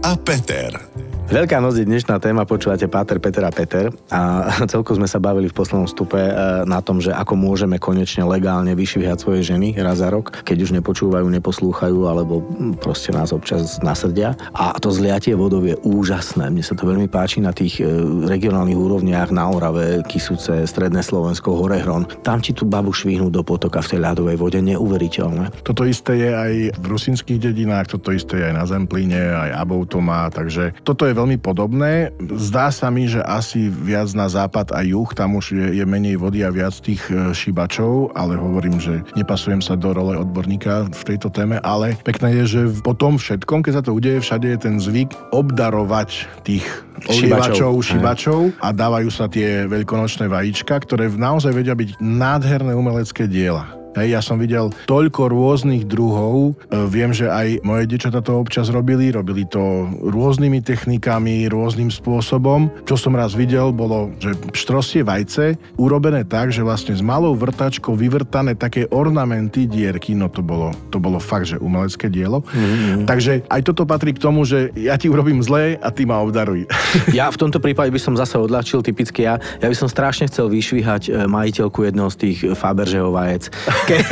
a 0.03 0.11
Peter. 0.17 1.06
Veľká 1.27 1.59
noc 1.59 1.75
je 1.75 1.83
dnešná 1.83 2.23
téma, 2.23 2.47
počúvate 2.47 2.87
Páter, 2.87 3.19
Peter 3.19 3.43
a 3.43 3.51
Peter 3.51 3.91
a 4.07 4.47
celko 4.71 4.95
sme 4.95 5.11
sa 5.11 5.19
bavili 5.19 5.51
v 5.51 5.57
poslednom 5.59 5.83
stupe 5.83 6.15
e, 6.15 6.31
na 6.63 6.79
tom, 6.79 7.03
že 7.03 7.11
ako 7.11 7.35
môžeme 7.35 7.75
konečne 7.83 8.23
legálne 8.23 8.71
vyšvihať 8.71 9.27
svoje 9.27 9.43
ženy 9.43 9.75
raz 9.75 9.99
za 9.99 10.07
rok, 10.07 10.31
keď 10.47 10.63
už 10.63 10.71
nepočúvajú, 10.79 11.27
neposlúchajú 11.27 12.07
alebo 12.07 12.47
proste 12.79 13.11
nás 13.11 13.35
občas 13.35 13.75
nasrdia. 13.83 14.39
A 14.55 14.79
to 14.79 14.87
zliatie 14.87 15.35
vodov 15.35 15.67
je 15.67 15.75
úžasné. 15.83 16.47
Mne 16.47 16.63
sa 16.63 16.79
to 16.79 16.87
veľmi 16.87 17.11
páči 17.11 17.43
na 17.43 17.51
tých 17.51 17.83
e, 17.83 17.91
regionálnych 18.23 18.79
úrovniach 18.79 19.27
na 19.35 19.51
Orave, 19.51 20.07
Kisuce, 20.07 20.63
Stredné 20.63 21.03
Slovensko, 21.03 21.59
Horehron. 21.59 22.07
Tam 22.23 22.39
ti 22.39 22.55
tú 22.55 22.63
babu 22.63 22.95
švihnú 22.95 23.27
do 23.27 23.43
potoka 23.43 23.83
v 23.83 23.91
tej 23.91 23.99
ľadovej 23.99 24.39
vode, 24.39 24.63
neuveriteľné. 24.63 25.59
Toto 25.67 25.83
isté 25.83 26.23
je 26.23 26.31
aj 26.31 26.53
v 26.79 26.85
rusinských 26.87 27.51
dedinách, 27.51 27.99
toto 27.99 28.15
isté 28.15 28.39
je 28.39 28.47
aj 28.47 28.55
na 28.55 28.63
Zemplíne, 28.63 29.19
aj 29.19 29.59
Abou 29.59 29.83
to 29.83 29.99
má, 29.99 30.31
takže 30.31 30.71
toto 30.87 31.03
je 31.03 31.16
veľmi 31.17 31.37
podobné. 31.41 32.13
Zdá 32.37 32.69
sa 32.69 32.93
mi, 32.93 33.09
že 33.09 33.25
asi 33.25 33.73
viac 33.73 34.13
na 34.13 34.29
západ 34.29 34.69
a 34.77 34.85
juh, 34.85 35.09
tam 35.17 35.41
už 35.41 35.45
je, 35.57 35.67
je 35.81 35.85
menej 35.85 36.21
vody 36.21 36.45
a 36.45 36.53
viac 36.53 36.77
tých 36.77 37.01
e, 37.09 37.33
šibačov, 37.33 38.13
ale 38.13 38.37
hovorím, 38.37 38.77
že 38.77 39.01
nepasujem 39.17 39.59
sa 39.65 39.73
do 39.73 39.93
role 39.93 40.13
odborníka 40.13 40.89
v 40.93 41.03
tejto 41.03 41.33
téme, 41.33 41.57
ale 41.65 41.97
pekné 42.05 42.43
je, 42.43 42.43
že 42.45 42.61
po 42.85 42.93
tom 42.93 43.17
všetkom, 43.17 43.65
keď 43.65 43.73
sa 43.81 43.83
to 43.83 43.97
udeje, 43.97 44.21
všade 44.21 44.47
je 44.53 44.59
ten 44.61 44.75
zvyk 44.77 45.09
obdarovať 45.33 46.29
tých 46.45 46.65
olievačov, 47.05 47.77
šibačov 47.81 48.53
a 48.61 48.73
dávajú 48.73 49.09
sa 49.13 49.29
tie 49.29 49.69
veľkonočné 49.69 50.25
vajíčka, 50.25 50.81
ktoré 50.81 51.09
naozaj 51.13 51.53
vedia 51.53 51.77
byť 51.77 52.01
nádherné 52.01 52.73
umelecké 52.73 53.29
diela. 53.29 53.76
Hej, 53.97 54.13
ja 54.13 54.21
som 54.21 54.37
videl 54.37 54.69
toľko 54.85 55.33
rôznych 55.33 55.89
druhov. 55.89 56.53
E, 56.69 56.85
viem, 56.85 57.09
že 57.09 57.25
aj 57.33 57.65
moje 57.65 57.89
dečata 57.89 58.21
to 58.21 58.37
občas 58.37 58.69
robili. 58.69 59.09
Robili 59.09 59.41
to 59.49 59.89
rôznymi 59.89 60.61
technikami, 60.61 61.49
rôznym 61.49 61.89
spôsobom. 61.89 62.69
Čo 62.85 62.93
som 62.93 63.17
raz 63.17 63.33
videl, 63.33 63.73
bolo, 63.73 64.13
že 64.21 64.37
štrosie 64.53 65.01
vajce 65.01 65.57
urobené 65.81 66.21
tak, 66.29 66.53
že 66.53 66.61
vlastne 66.61 66.93
s 66.93 67.01
malou 67.01 67.33
vrtačkou 67.33 67.97
vyvrtané 67.97 68.53
také 68.53 68.85
ornamenty 68.93 69.65
dierky, 69.65 70.13
no 70.13 70.29
to 70.29 70.45
bolo, 70.45 70.77
to 70.93 71.01
bolo 71.01 71.17
fakt, 71.17 71.49
že 71.49 71.57
umelecké 71.57 72.13
dielo. 72.13 72.45
Mm-hmm. 72.53 73.09
Takže 73.09 73.49
aj 73.49 73.61
toto 73.65 73.89
patrí 73.89 74.13
k 74.13 74.21
tomu, 74.21 74.45
že 74.45 74.69
ja 74.77 74.93
ti 75.01 75.09
urobím 75.09 75.41
zlé 75.41 75.81
a 75.81 75.89
ty 75.89 76.05
ma 76.05 76.21
obdaruj. 76.21 76.69
Ja 77.17 77.31
v 77.33 77.39
tomto 77.39 77.57
prípade 77.57 77.89
by 77.89 77.97
som 77.97 78.13
zase 78.13 78.37
odľahčil 78.37 78.83
typicky 78.83 79.25
ja. 79.25 79.41
Ja 79.57 79.71
by 79.71 79.77
som 79.77 79.89
strašne 79.89 80.29
chcel 80.29 80.51
vyšvihať 80.51 81.09
e, 81.09 81.25
majiteľku 81.25 81.87
jedného 81.87 82.11
z 82.13 82.17
tých 82.19 82.37
Fabergeho 82.53 83.09
vajec. 83.09 83.49
Ke, 83.87 84.03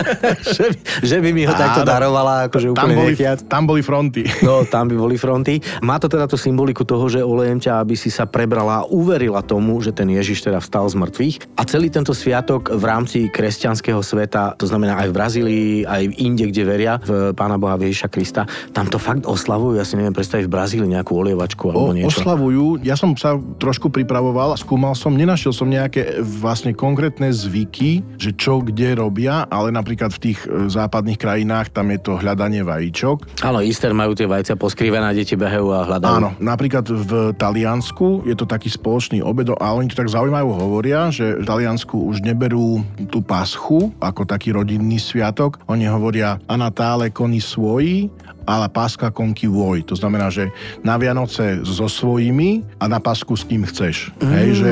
že, 0.56 0.64
by, 0.70 0.78
že 1.02 1.16
by 1.18 1.30
mi 1.34 1.42
ho 1.42 1.50
Áno, 1.50 1.58
takto 1.58 1.82
darovala, 1.82 2.46
akože 2.46 2.70
úplne 2.70 2.94
tam 2.94 3.00
boli. 3.02 3.14
Tam 3.50 3.62
boli 3.66 3.82
fronty. 3.82 4.22
No, 4.46 4.62
tam 4.62 4.86
by 4.86 4.94
boli 4.94 5.16
fronty. 5.18 5.58
Má 5.82 5.98
to 5.98 6.06
teda 6.06 6.30
tú 6.30 6.38
symboliku 6.38 6.86
toho, 6.86 7.10
že 7.10 7.18
olejem 7.18 7.58
ťa, 7.58 7.82
aby 7.82 7.98
si 7.98 8.14
sa 8.14 8.30
prebrala 8.30 8.82
a 8.82 8.88
uverila 8.88 9.42
tomu, 9.42 9.82
že 9.82 9.90
ten 9.90 10.06
Ježiš 10.06 10.46
teda 10.46 10.62
vstal 10.62 10.86
z 10.86 10.94
mŕtvych. 11.02 11.34
A 11.58 11.62
celý 11.66 11.90
tento 11.90 12.14
sviatok 12.14 12.70
v 12.70 12.84
rámci 12.86 13.18
kresťanského 13.26 13.98
sveta, 13.98 14.54
to 14.54 14.70
znamená 14.70 15.02
aj 15.02 15.10
v 15.10 15.14
Brazílii, 15.14 15.68
aj 15.82 16.02
v 16.10 16.14
inde, 16.22 16.44
kde 16.54 16.62
veria 16.62 16.92
v 17.02 17.34
Pána 17.34 17.58
Boha 17.58 17.74
Ježiša 17.74 18.08
Krista, 18.08 18.46
tam 18.70 18.86
to 18.86 19.02
fakt 19.02 19.26
oslavujú. 19.26 19.74
Ja 19.74 19.84
si 19.84 19.98
neviem 19.98 20.14
predstaviť 20.14 20.46
v 20.46 20.52
Brazílii 20.54 20.90
nejakú 20.94 21.18
olievačku 21.18 21.74
alebo 21.74 21.90
o, 21.90 21.96
niečo. 21.96 22.22
Oslavujú. 22.22 22.78
Ja 22.86 22.94
som 22.94 23.18
sa 23.18 23.34
trošku 23.58 23.90
pripravoval 23.90 24.54
a 24.54 24.60
skúmal 24.60 24.94
som, 24.94 25.10
nenašiel 25.16 25.50
som 25.50 25.66
nejaké 25.66 26.22
vlastne 26.22 26.76
konkrétne 26.76 27.34
zvyky, 27.34 28.04
že 28.20 28.30
čo 28.36 28.62
kde 28.62 28.94
robia, 29.24 29.48
ale 29.48 29.72
napríklad 29.72 30.12
v 30.12 30.20
tých 30.20 30.38
e, 30.44 30.68
západných 30.68 31.16
krajinách 31.16 31.72
tam 31.72 31.88
je 31.88 31.98
to 32.04 32.20
hľadanie 32.20 32.60
vajíčok. 32.60 33.40
Áno, 33.40 33.64
Easter 33.64 33.96
majú 33.96 34.12
tie 34.12 34.28
vajcia 34.28 34.60
poskrivené, 34.60 35.16
deti 35.16 35.32
behajú 35.32 35.66
a 35.72 35.88
hľadajú. 35.88 36.12
Áno, 36.20 36.30
napríklad 36.36 36.84
v 36.84 37.32
Taliansku 37.32 38.28
je 38.28 38.36
to 38.36 38.44
taký 38.44 38.68
spoločný 38.68 39.24
obed, 39.24 39.48
ale 39.48 39.80
oni 39.80 39.88
to 39.88 39.96
tak 39.96 40.12
zaujímajú 40.12 40.48
hovoria, 40.52 41.08
že 41.08 41.40
v 41.40 41.44
Taliansku 41.48 41.96
už 41.96 42.20
neberú 42.20 42.84
tú 43.08 43.24
paschu 43.24 43.96
ako 43.96 44.28
taký 44.28 44.52
rodinný 44.52 45.00
sviatok. 45.00 45.64
Oni 45.72 45.88
hovoria 45.88 46.36
a 46.44 46.54
Natále 46.60 47.08
koni 47.08 47.40
svoji 47.40 48.12
ale 48.44 48.68
páska 48.68 49.10
konky 49.10 49.48
voj. 49.48 49.84
To 49.88 49.96
znamená, 49.96 50.28
že 50.28 50.52
na 50.84 50.96
Vianoce 51.00 51.60
so 51.64 51.88
svojimi 51.88 52.64
a 52.80 52.88
na 52.88 53.00
Pasku 53.00 53.36
s 53.36 53.44
kým 53.44 53.64
chceš. 53.68 54.12
Mm, 54.20 54.32
Hej, 54.32 54.48
že 54.56 54.70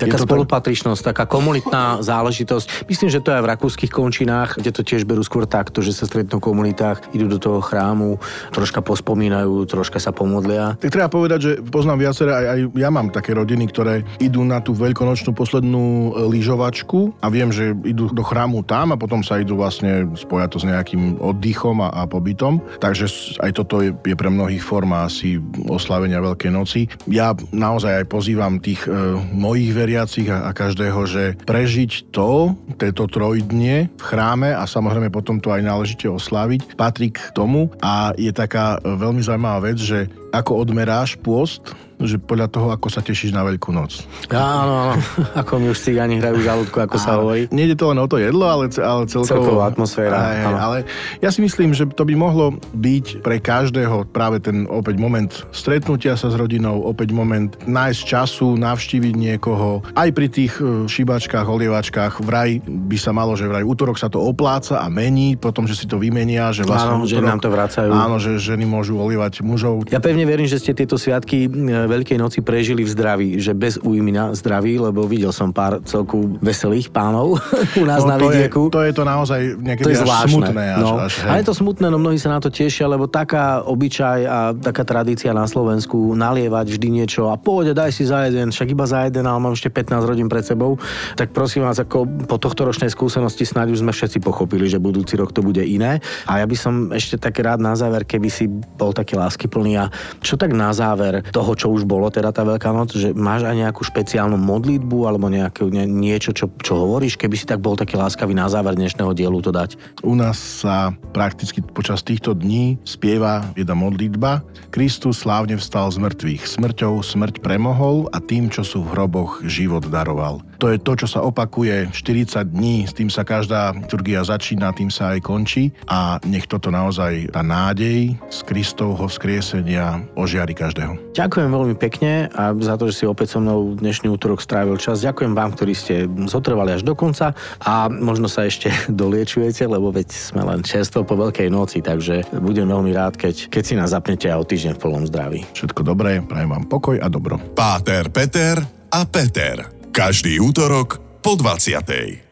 taká 0.00 0.16
spolupatričnosť, 0.20 1.00
tak... 1.00 1.12
taká 1.16 1.24
komunitná 1.28 2.00
záležitosť. 2.04 2.88
Myslím, 2.88 3.08
že 3.10 3.20
to 3.20 3.32
je 3.32 3.38
aj 3.40 3.44
v 3.44 3.50
rakúskych 3.56 3.92
končinách, 3.92 4.60
kde 4.60 4.70
to 4.72 4.82
tiež 4.84 5.08
berú 5.08 5.24
skôr 5.24 5.48
takto, 5.48 5.80
že 5.80 5.96
sa 5.96 6.04
stretnú 6.08 6.38
v 6.40 6.46
komunitách, 6.52 7.14
idú 7.16 7.26
do 7.28 7.38
toho 7.40 7.60
chrámu, 7.64 8.20
troška 8.52 8.84
pospomínajú, 8.84 9.64
troška 9.68 9.98
sa 9.98 10.12
pomodlia. 10.12 10.76
Tak 10.78 10.92
treba 10.92 11.08
povedať, 11.08 11.38
že 11.40 11.52
poznám 11.64 12.08
viaceré, 12.08 12.30
aj, 12.32 12.46
aj 12.46 12.58
ja 12.76 12.88
mám 12.92 13.08
také 13.10 13.32
rodiny, 13.32 13.64
ktoré 13.70 14.04
idú 14.20 14.44
na 14.44 14.60
tú 14.60 14.76
veľkonočnú 14.76 15.32
poslednú 15.32 15.84
e, 15.84 16.08
lyžovačku 16.28 17.18
a 17.22 17.26
viem, 17.32 17.48
že 17.50 17.72
idú 17.86 18.10
do 18.12 18.24
chrámu 18.24 18.66
tam 18.66 18.92
a 18.92 19.00
potom 19.00 19.24
sa 19.24 19.40
idú 19.40 19.56
vlastne 19.58 20.08
spojať 20.14 20.48
to 20.50 20.58
s 20.60 20.68
nejakým 20.68 21.18
oddychom 21.22 21.80
a, 21.80 21.88
a 21.94 22.02
pobytom. 22.04 22.60
Takže 22.78 23.06
aj 23.40 23.50
toto 23.54 23.80
je, 23.80 23.90
je 24.04 24.16
pre 24.16 24.30
mnohých 24.30 24.62
forma 24.62 25.06
asi 25.06 25.38
oslavenia 25.68 26.22
Veľkej 26.22 26.50
noci. 26.52 26.80
Ja 27.10 27.34
naozaj 27.52 28.04
aj 28.04 28.06
pozývam 28.10 28.62
tých 28.62 28.86
e, 28.86 29.18
mojich 29.34 29.70
veriacich 29.74 30.28
a, 30.30 30.48
a 30.48 30.50
každého, 30.56 31.00
že 31.06 31.24
prežiť 31.44 32.14
to, 32.14 32.54
tieto 32.80 33.06
trojdnie 33.10 33.90
v 33.94 34.02
chráme 34.02 34.54
a 34.54 34.64
samozrejme 34.64 35.10
potom 35.10 35.38
to 35.38 35.52
aj 35.52 35.62
náležite 35.62 36.06
osláviť, 36.08 36.78
patrí 36.78 37.12
k 37.12 37.30
tomu 37.32 37.70
a 37.82 38.14
je 38.16 38.30
taká 38.30 38.78
e, 38.80 38.94
veľmi 38.94 39.22
zaujímavá 39.22 39.70
vec, 39.70 39.78
že 39.78 40.10
ako 40.34 40.66
odmeráš 40.66 41.14
pôst, 41.22 41.70
že 42.02 42.18
podľa 42.18 42.48
toho, 42.50 42.68
ako 42.74 42.88
sa 42.90 43.00
tešíš 43.00 43.30
na 43.30 43.46
Veľkú 43.46 43.70
noc. 43.70 44.02
Áno, 44.30 44.90
áno. 44.90 44.94
ako 45.40 45.52
mi 45.62 45.66
už 45.70 45.78
cigáni 45.78 46.18
hrajú 46.18 46.42
žalúdku, 46.42 46.76
ako 46.82 46.96
sa 46.98 47.18
hovorí. 47.18 47.46
Nejde 47.54 47.78
to 47.78 47.90
len 47.90 47.98
o 48.02 48.06
to 48.10 48.18
jedlo, 48.18 48.44
ale, 48.50 48.66
ale 48.82 49.06
celkovo... 49.06 49.30
Celková 49.30 49.64
atmosféra. 49.70 50.14
Aj, 50.14 50.36
aj, 50.42 50.54
ale 50.58 50.78
ja 51.22 51.30
si 51.30 51.40
myslím, 51.44 51.70
že 51.72 51.86
to 51.86 52.02
by 52.02 52.14
mohlo 52.18 52.58
byť 52.74 53.22
pre 53.22 53.38
každého 53.38 54.10
práve 54.10 54.42
ten 54.42 54.66
opäť 54.66 54.96
moment 54.98 55.30
stretnutia 55.54 56.18
sa 56.18 56.28
s 56.30 56.36
rodinou, 56.36 56.82
opäť 56.82 57.14
moment 57.14 57.54
nájsť 57.64 58.00
času, 58.02 58.58
navštíviť 58.58 59.14
niekoho. 59.14 59.86
Aj 59.94 60.08
pri 60.10 60.26
tých 60.26 60.58
e, 60.58 60.90
šibačkách, 60.90 61.46
olievačkách 61.46 62.20
vraj 62.26 62.58
by 62.64 62.98
sa 62.98 63.14
malo, 63.14 63.38
že 63.38 63.46
vraj 63.46 63.62
útorok 63.62 63.96
sa 63.96 64.10
to 64.10 64.18
opláca 64.18 64.82
a 64.82 64.86
mení, 64.90 65.38
potom, 65.38 65.64
že 65.64 65.78
si 65.78 65.86
to 65.86 65.96
vymenia, 65.96 66.50
že 66.50 66.66
vlastne 66.66 66.98
áno, 66.98 67.06
útorok, 67.06 67.22
že 67.22 67.30
nám 67.30 67.40
to 67.40 67.50
vracajú. 67.50 67.90
Áno, 67.90 68.16
že 68.18 68.36
ženy 68.36 68.66
môžu 68.66 68.98
olievať 68.98 69.46
mužov. 69.46 69.86
Ja 69.88 70.02
pevne 70.02 70.23
verím, 70.26 70.48
že 70.48 70.60
ste 70.60 70.72
tieto 70.76 70.96
sviatky 71.00 71.46
e, 71.46 71.48
Veľkej 71.88 72.18
noci 72.18 72.40
prežili 72.40 72.82
v 72.84 72.90
zdraví, 72.90 73.28
že 73.38 73.52
bez 73.54 73.80
újmy 73.80 74.10
na 74.12 74.24
zdraví, 74.36 74.76
lebo 74.80 75.04
videl 75.06 75.30
som 75.30 75.52
pár 75.52 75.80
celku 75.84 76.36
veselých 76.40 76.90
pánov 76.90 77.38
u 77.82 77.84
nás 77.86 78.02
no, 78.04 78.14
na 78.14 78.16
vidieku. 78.18 78.68
To 78.72 78.82
je, 78.82 78.92
to 78.92 78.92
je 78.92 78.92
to 78.92 79.02
naozaj 79.04 79.40
niekedy 79.60 79.86
to 79.86 79.90
je 79.92 80.00
až 80.00 80.04
zvláštne. 80.04 80.32
smutné. 80.32 80.64
Až, 80.74 80.80
no. 80.80 80.90
až, 80.98 81.12
Ale 81.24 81.38
je 81.40 81.46
to 81.46 81.54
smutné, 81.54 81.86
no 81.88 81.98
mnohí 82.00 82.18
sa 82.18 82.30
na 82.32 82.40
to 82.40 82.48
tešia, 82.50 82.88
lebo 82.88 83.06
taká 83.06 83.62
obyčaj 83.64 84.20
a 84.26 84.38
taká 84.52 84.82
tradícia 84.82 85.30
na 85.36 85.44
Slovensku 85.44 86.16
nalievať 86.16 86.66
vždy 86.74 86.88
niečo 86.90 87.28
a 87.30 87.38
pôjde, 87.38 87.76
daj 87.76 87.92
si 87.92 88.04
za 88.08 88.26
jeden, 88.26 88.50
však 88.50 88.68
iba 88.72 88.84
za 88.88 89.06
jeden, 89.06 89.24
ale 89.24 89.38
mám 89.38 89.54
ešte 89.54 89.68
15 89.70 90.04
rodín 90.08 90.28
pred 90.28 90.44
sebou. 90.44 90.80
Tak 91.14 91.30
prosím 91.30 91.66
vás, 91.68 91.78
ako 91.80 92.06
po 92.26 92.36
tohto 92.40 92.64
ročnej 92.64 92.88
skúsenosti 92.88 93.44
snáď 93.44 93.76
už 93.76 93.82
sme 93.84 93.92
všetci 93.92 94.18
pochopili, 94.24 94.66
že 94.66 94.80
budúci 94.80 95.14
rok 95.20 95.30
to 95.30 95.44
bude 95.44 95.60
iné. 95.60 96.00
A 96.28 96.40
ja 96.40 96.46
by 96.46 96.56
som 96.56 96.74
ešte 96.90 97.20
tak 97.20 97.36
rád 97.40 97.60
na 97.60 97.76
záver, 97.76 98.06
keby 98.06 98.28
si 98.30 98.48
bol 98.48 98.94
taký 98.94 99.18
láskyplný 99.18 99.80
a 99.80 99.90
čo 100.22 100.38
tak 100.38 100.54
na 100.54 100.70
záver 100.70 101.24
toho, 101.34 101.52
čo 101.58 101.72
už 101.72 101.82
bolo 101.88 102.06
teda 102.12 102.30
tá 102.30 102.44
Veľká 102.44 102.76
noc, 102.76 102.92
že 102.92 103.16
máš 103.16 103.48
aj 103.48 103.56
nejakú 103.56 103.80
špeciálnu 103.82 104.36
modlitbu 104.36 104.98
alebo 105.08 105.32
nejaké, 105.32 105.64
nie, 105.72 105.88
niečo, 105.88 106.36
čo, 106.36 106.52
čo 106.60 106.76
hovoríš, 106.76 107.16
keby 107.16 107.34
si 107.40 107.48
tak 107.48 107.64
bol 107.64 107.72
taký 107.72 107.96
láskavý 107.96 108.36
na 108.36 108.44
záver 108.52 108.76
dnešného 108.76 109.16
dielu 109.16 109.40
to 109.40 109.48
dať? 109.48 109.80
U 110.04 110.12
nás 110.12 110.36
sa 110.36 110.92
prakticky 111.16 111.64
počas 111.64 112.04
týchto 112.04 112.36
dní 112.36 112.76
spieva 112.84 113.48
jedna 113.56 113.72
modlitba. 113.72 114.44
Kristus 114.68 115.24
slávne 115.24 115.56
vstal 115.56 115.88
z 115.88 116.04
mŕtvych. 116.04 116.44
Smrťou 116.44 117.00
smrť 117.00 117.40
premohol 117.40 118.12
a 118.12 118.20
tým, 118.20 118.52
čo 118.52 118.60
sú 118.60 118.84
v 118.84 118.92
hroboch, 118.92 119.40
život 119.48 119.88
daroval. 119.88 120.44
To 120.60 120.68
je 120.68 120.76
to, 120.76 120.92
čo 121.00 121.08
sa 121.08 121.24
opakuje 121.24 121.88
40 121.96 122.52
dní, 122.52 122.84
s 122.84 122.92
tým 122.92 123.08
sa 123.08 123.24
každá 123.24 123.72
liturgia 123.72 124.20
začína, 124.20 124.76
tým 124.76 124.92
sa 124.92 125.16
aj 125.16 125.24
končí 125.24 125.72
a 125.88 126.20
nech 126.28 126.44
toto 126.44 126.68
naozaj 126.68 127.32
tá 127.32 127.40
nádej 127.40 128.16
z 128.28 128.38
Kristovho 128.44 129.08
vzkriesenia 129.08 130.03
ožiari 130.12 130.52
každého. 130.52 131.16
Ďakujem 131.16 131.48
veľmi 131.48 131.74
pekne 131.80 132.28
a 132.32 132.52
za 132.54 132.76
to, 132.76 132.92
že 132.92 133.02
si 133.02 133.04
opäť 133.08 133.36
so 133.36 133.38
mnou 133.40 133.74
dnešný 133.76 134.12
útorok 134.12 134.44
strávil 134.44 134.76
čas. 134.76 135.00
Ďakujem 135.00 135.32
vám, 135.32 135.56
ktorí 135.56 135.72
ste 135.72 136.04
zotrvali 136.28 136.76
až 136.76 136.84
do 136.84 136.92
konca 136.92 137.32
a 137.64 137.88
možno 137.88 138.28
sa 138.28 138.44
ešte 138.44 138.70
doliečujete, 139.00 139.64
lebo 139.64 139.90
veď 139.94 140.08
sme 140.12 140.44
len 140.44 140.60
čerstvo 140.60 141.06
po 141.06 141.14
Veľkej 141.16 141.48
noci, 141.48 141.80
takže 141.80 142.26
budem 142.42 142.68
veľmi 142.68 142.90
rád, 142.92 143.16
keď, 143.16 143.48
keď 143.48 143.62
si 143.62 143.74
nás 143.78 143.94
zapnete 143.94 144.28
a 144.28 144.36
o 144.36 144.44
týždeň 144.44 144.76
v 144.76 144.82
plnom 144.82 145.04
zdraví. 145.08 145.46
Všetko 145.56 145.80
dobré, 145.86 146.20
prajem 146.20 146.50
vám 146.50 146.64
pokoj 146.66 146.96
a 146.98 147.06
dobro. 147.06 147.40
Páter, 147.54 148.10
Peter 148.10 148.60
a 148.90 149.00
Peter. 149.06 149.70
Každý 149.94 150.42
útorok 150.42 150.98
po 151.22 151.38
20. 151.38 152.23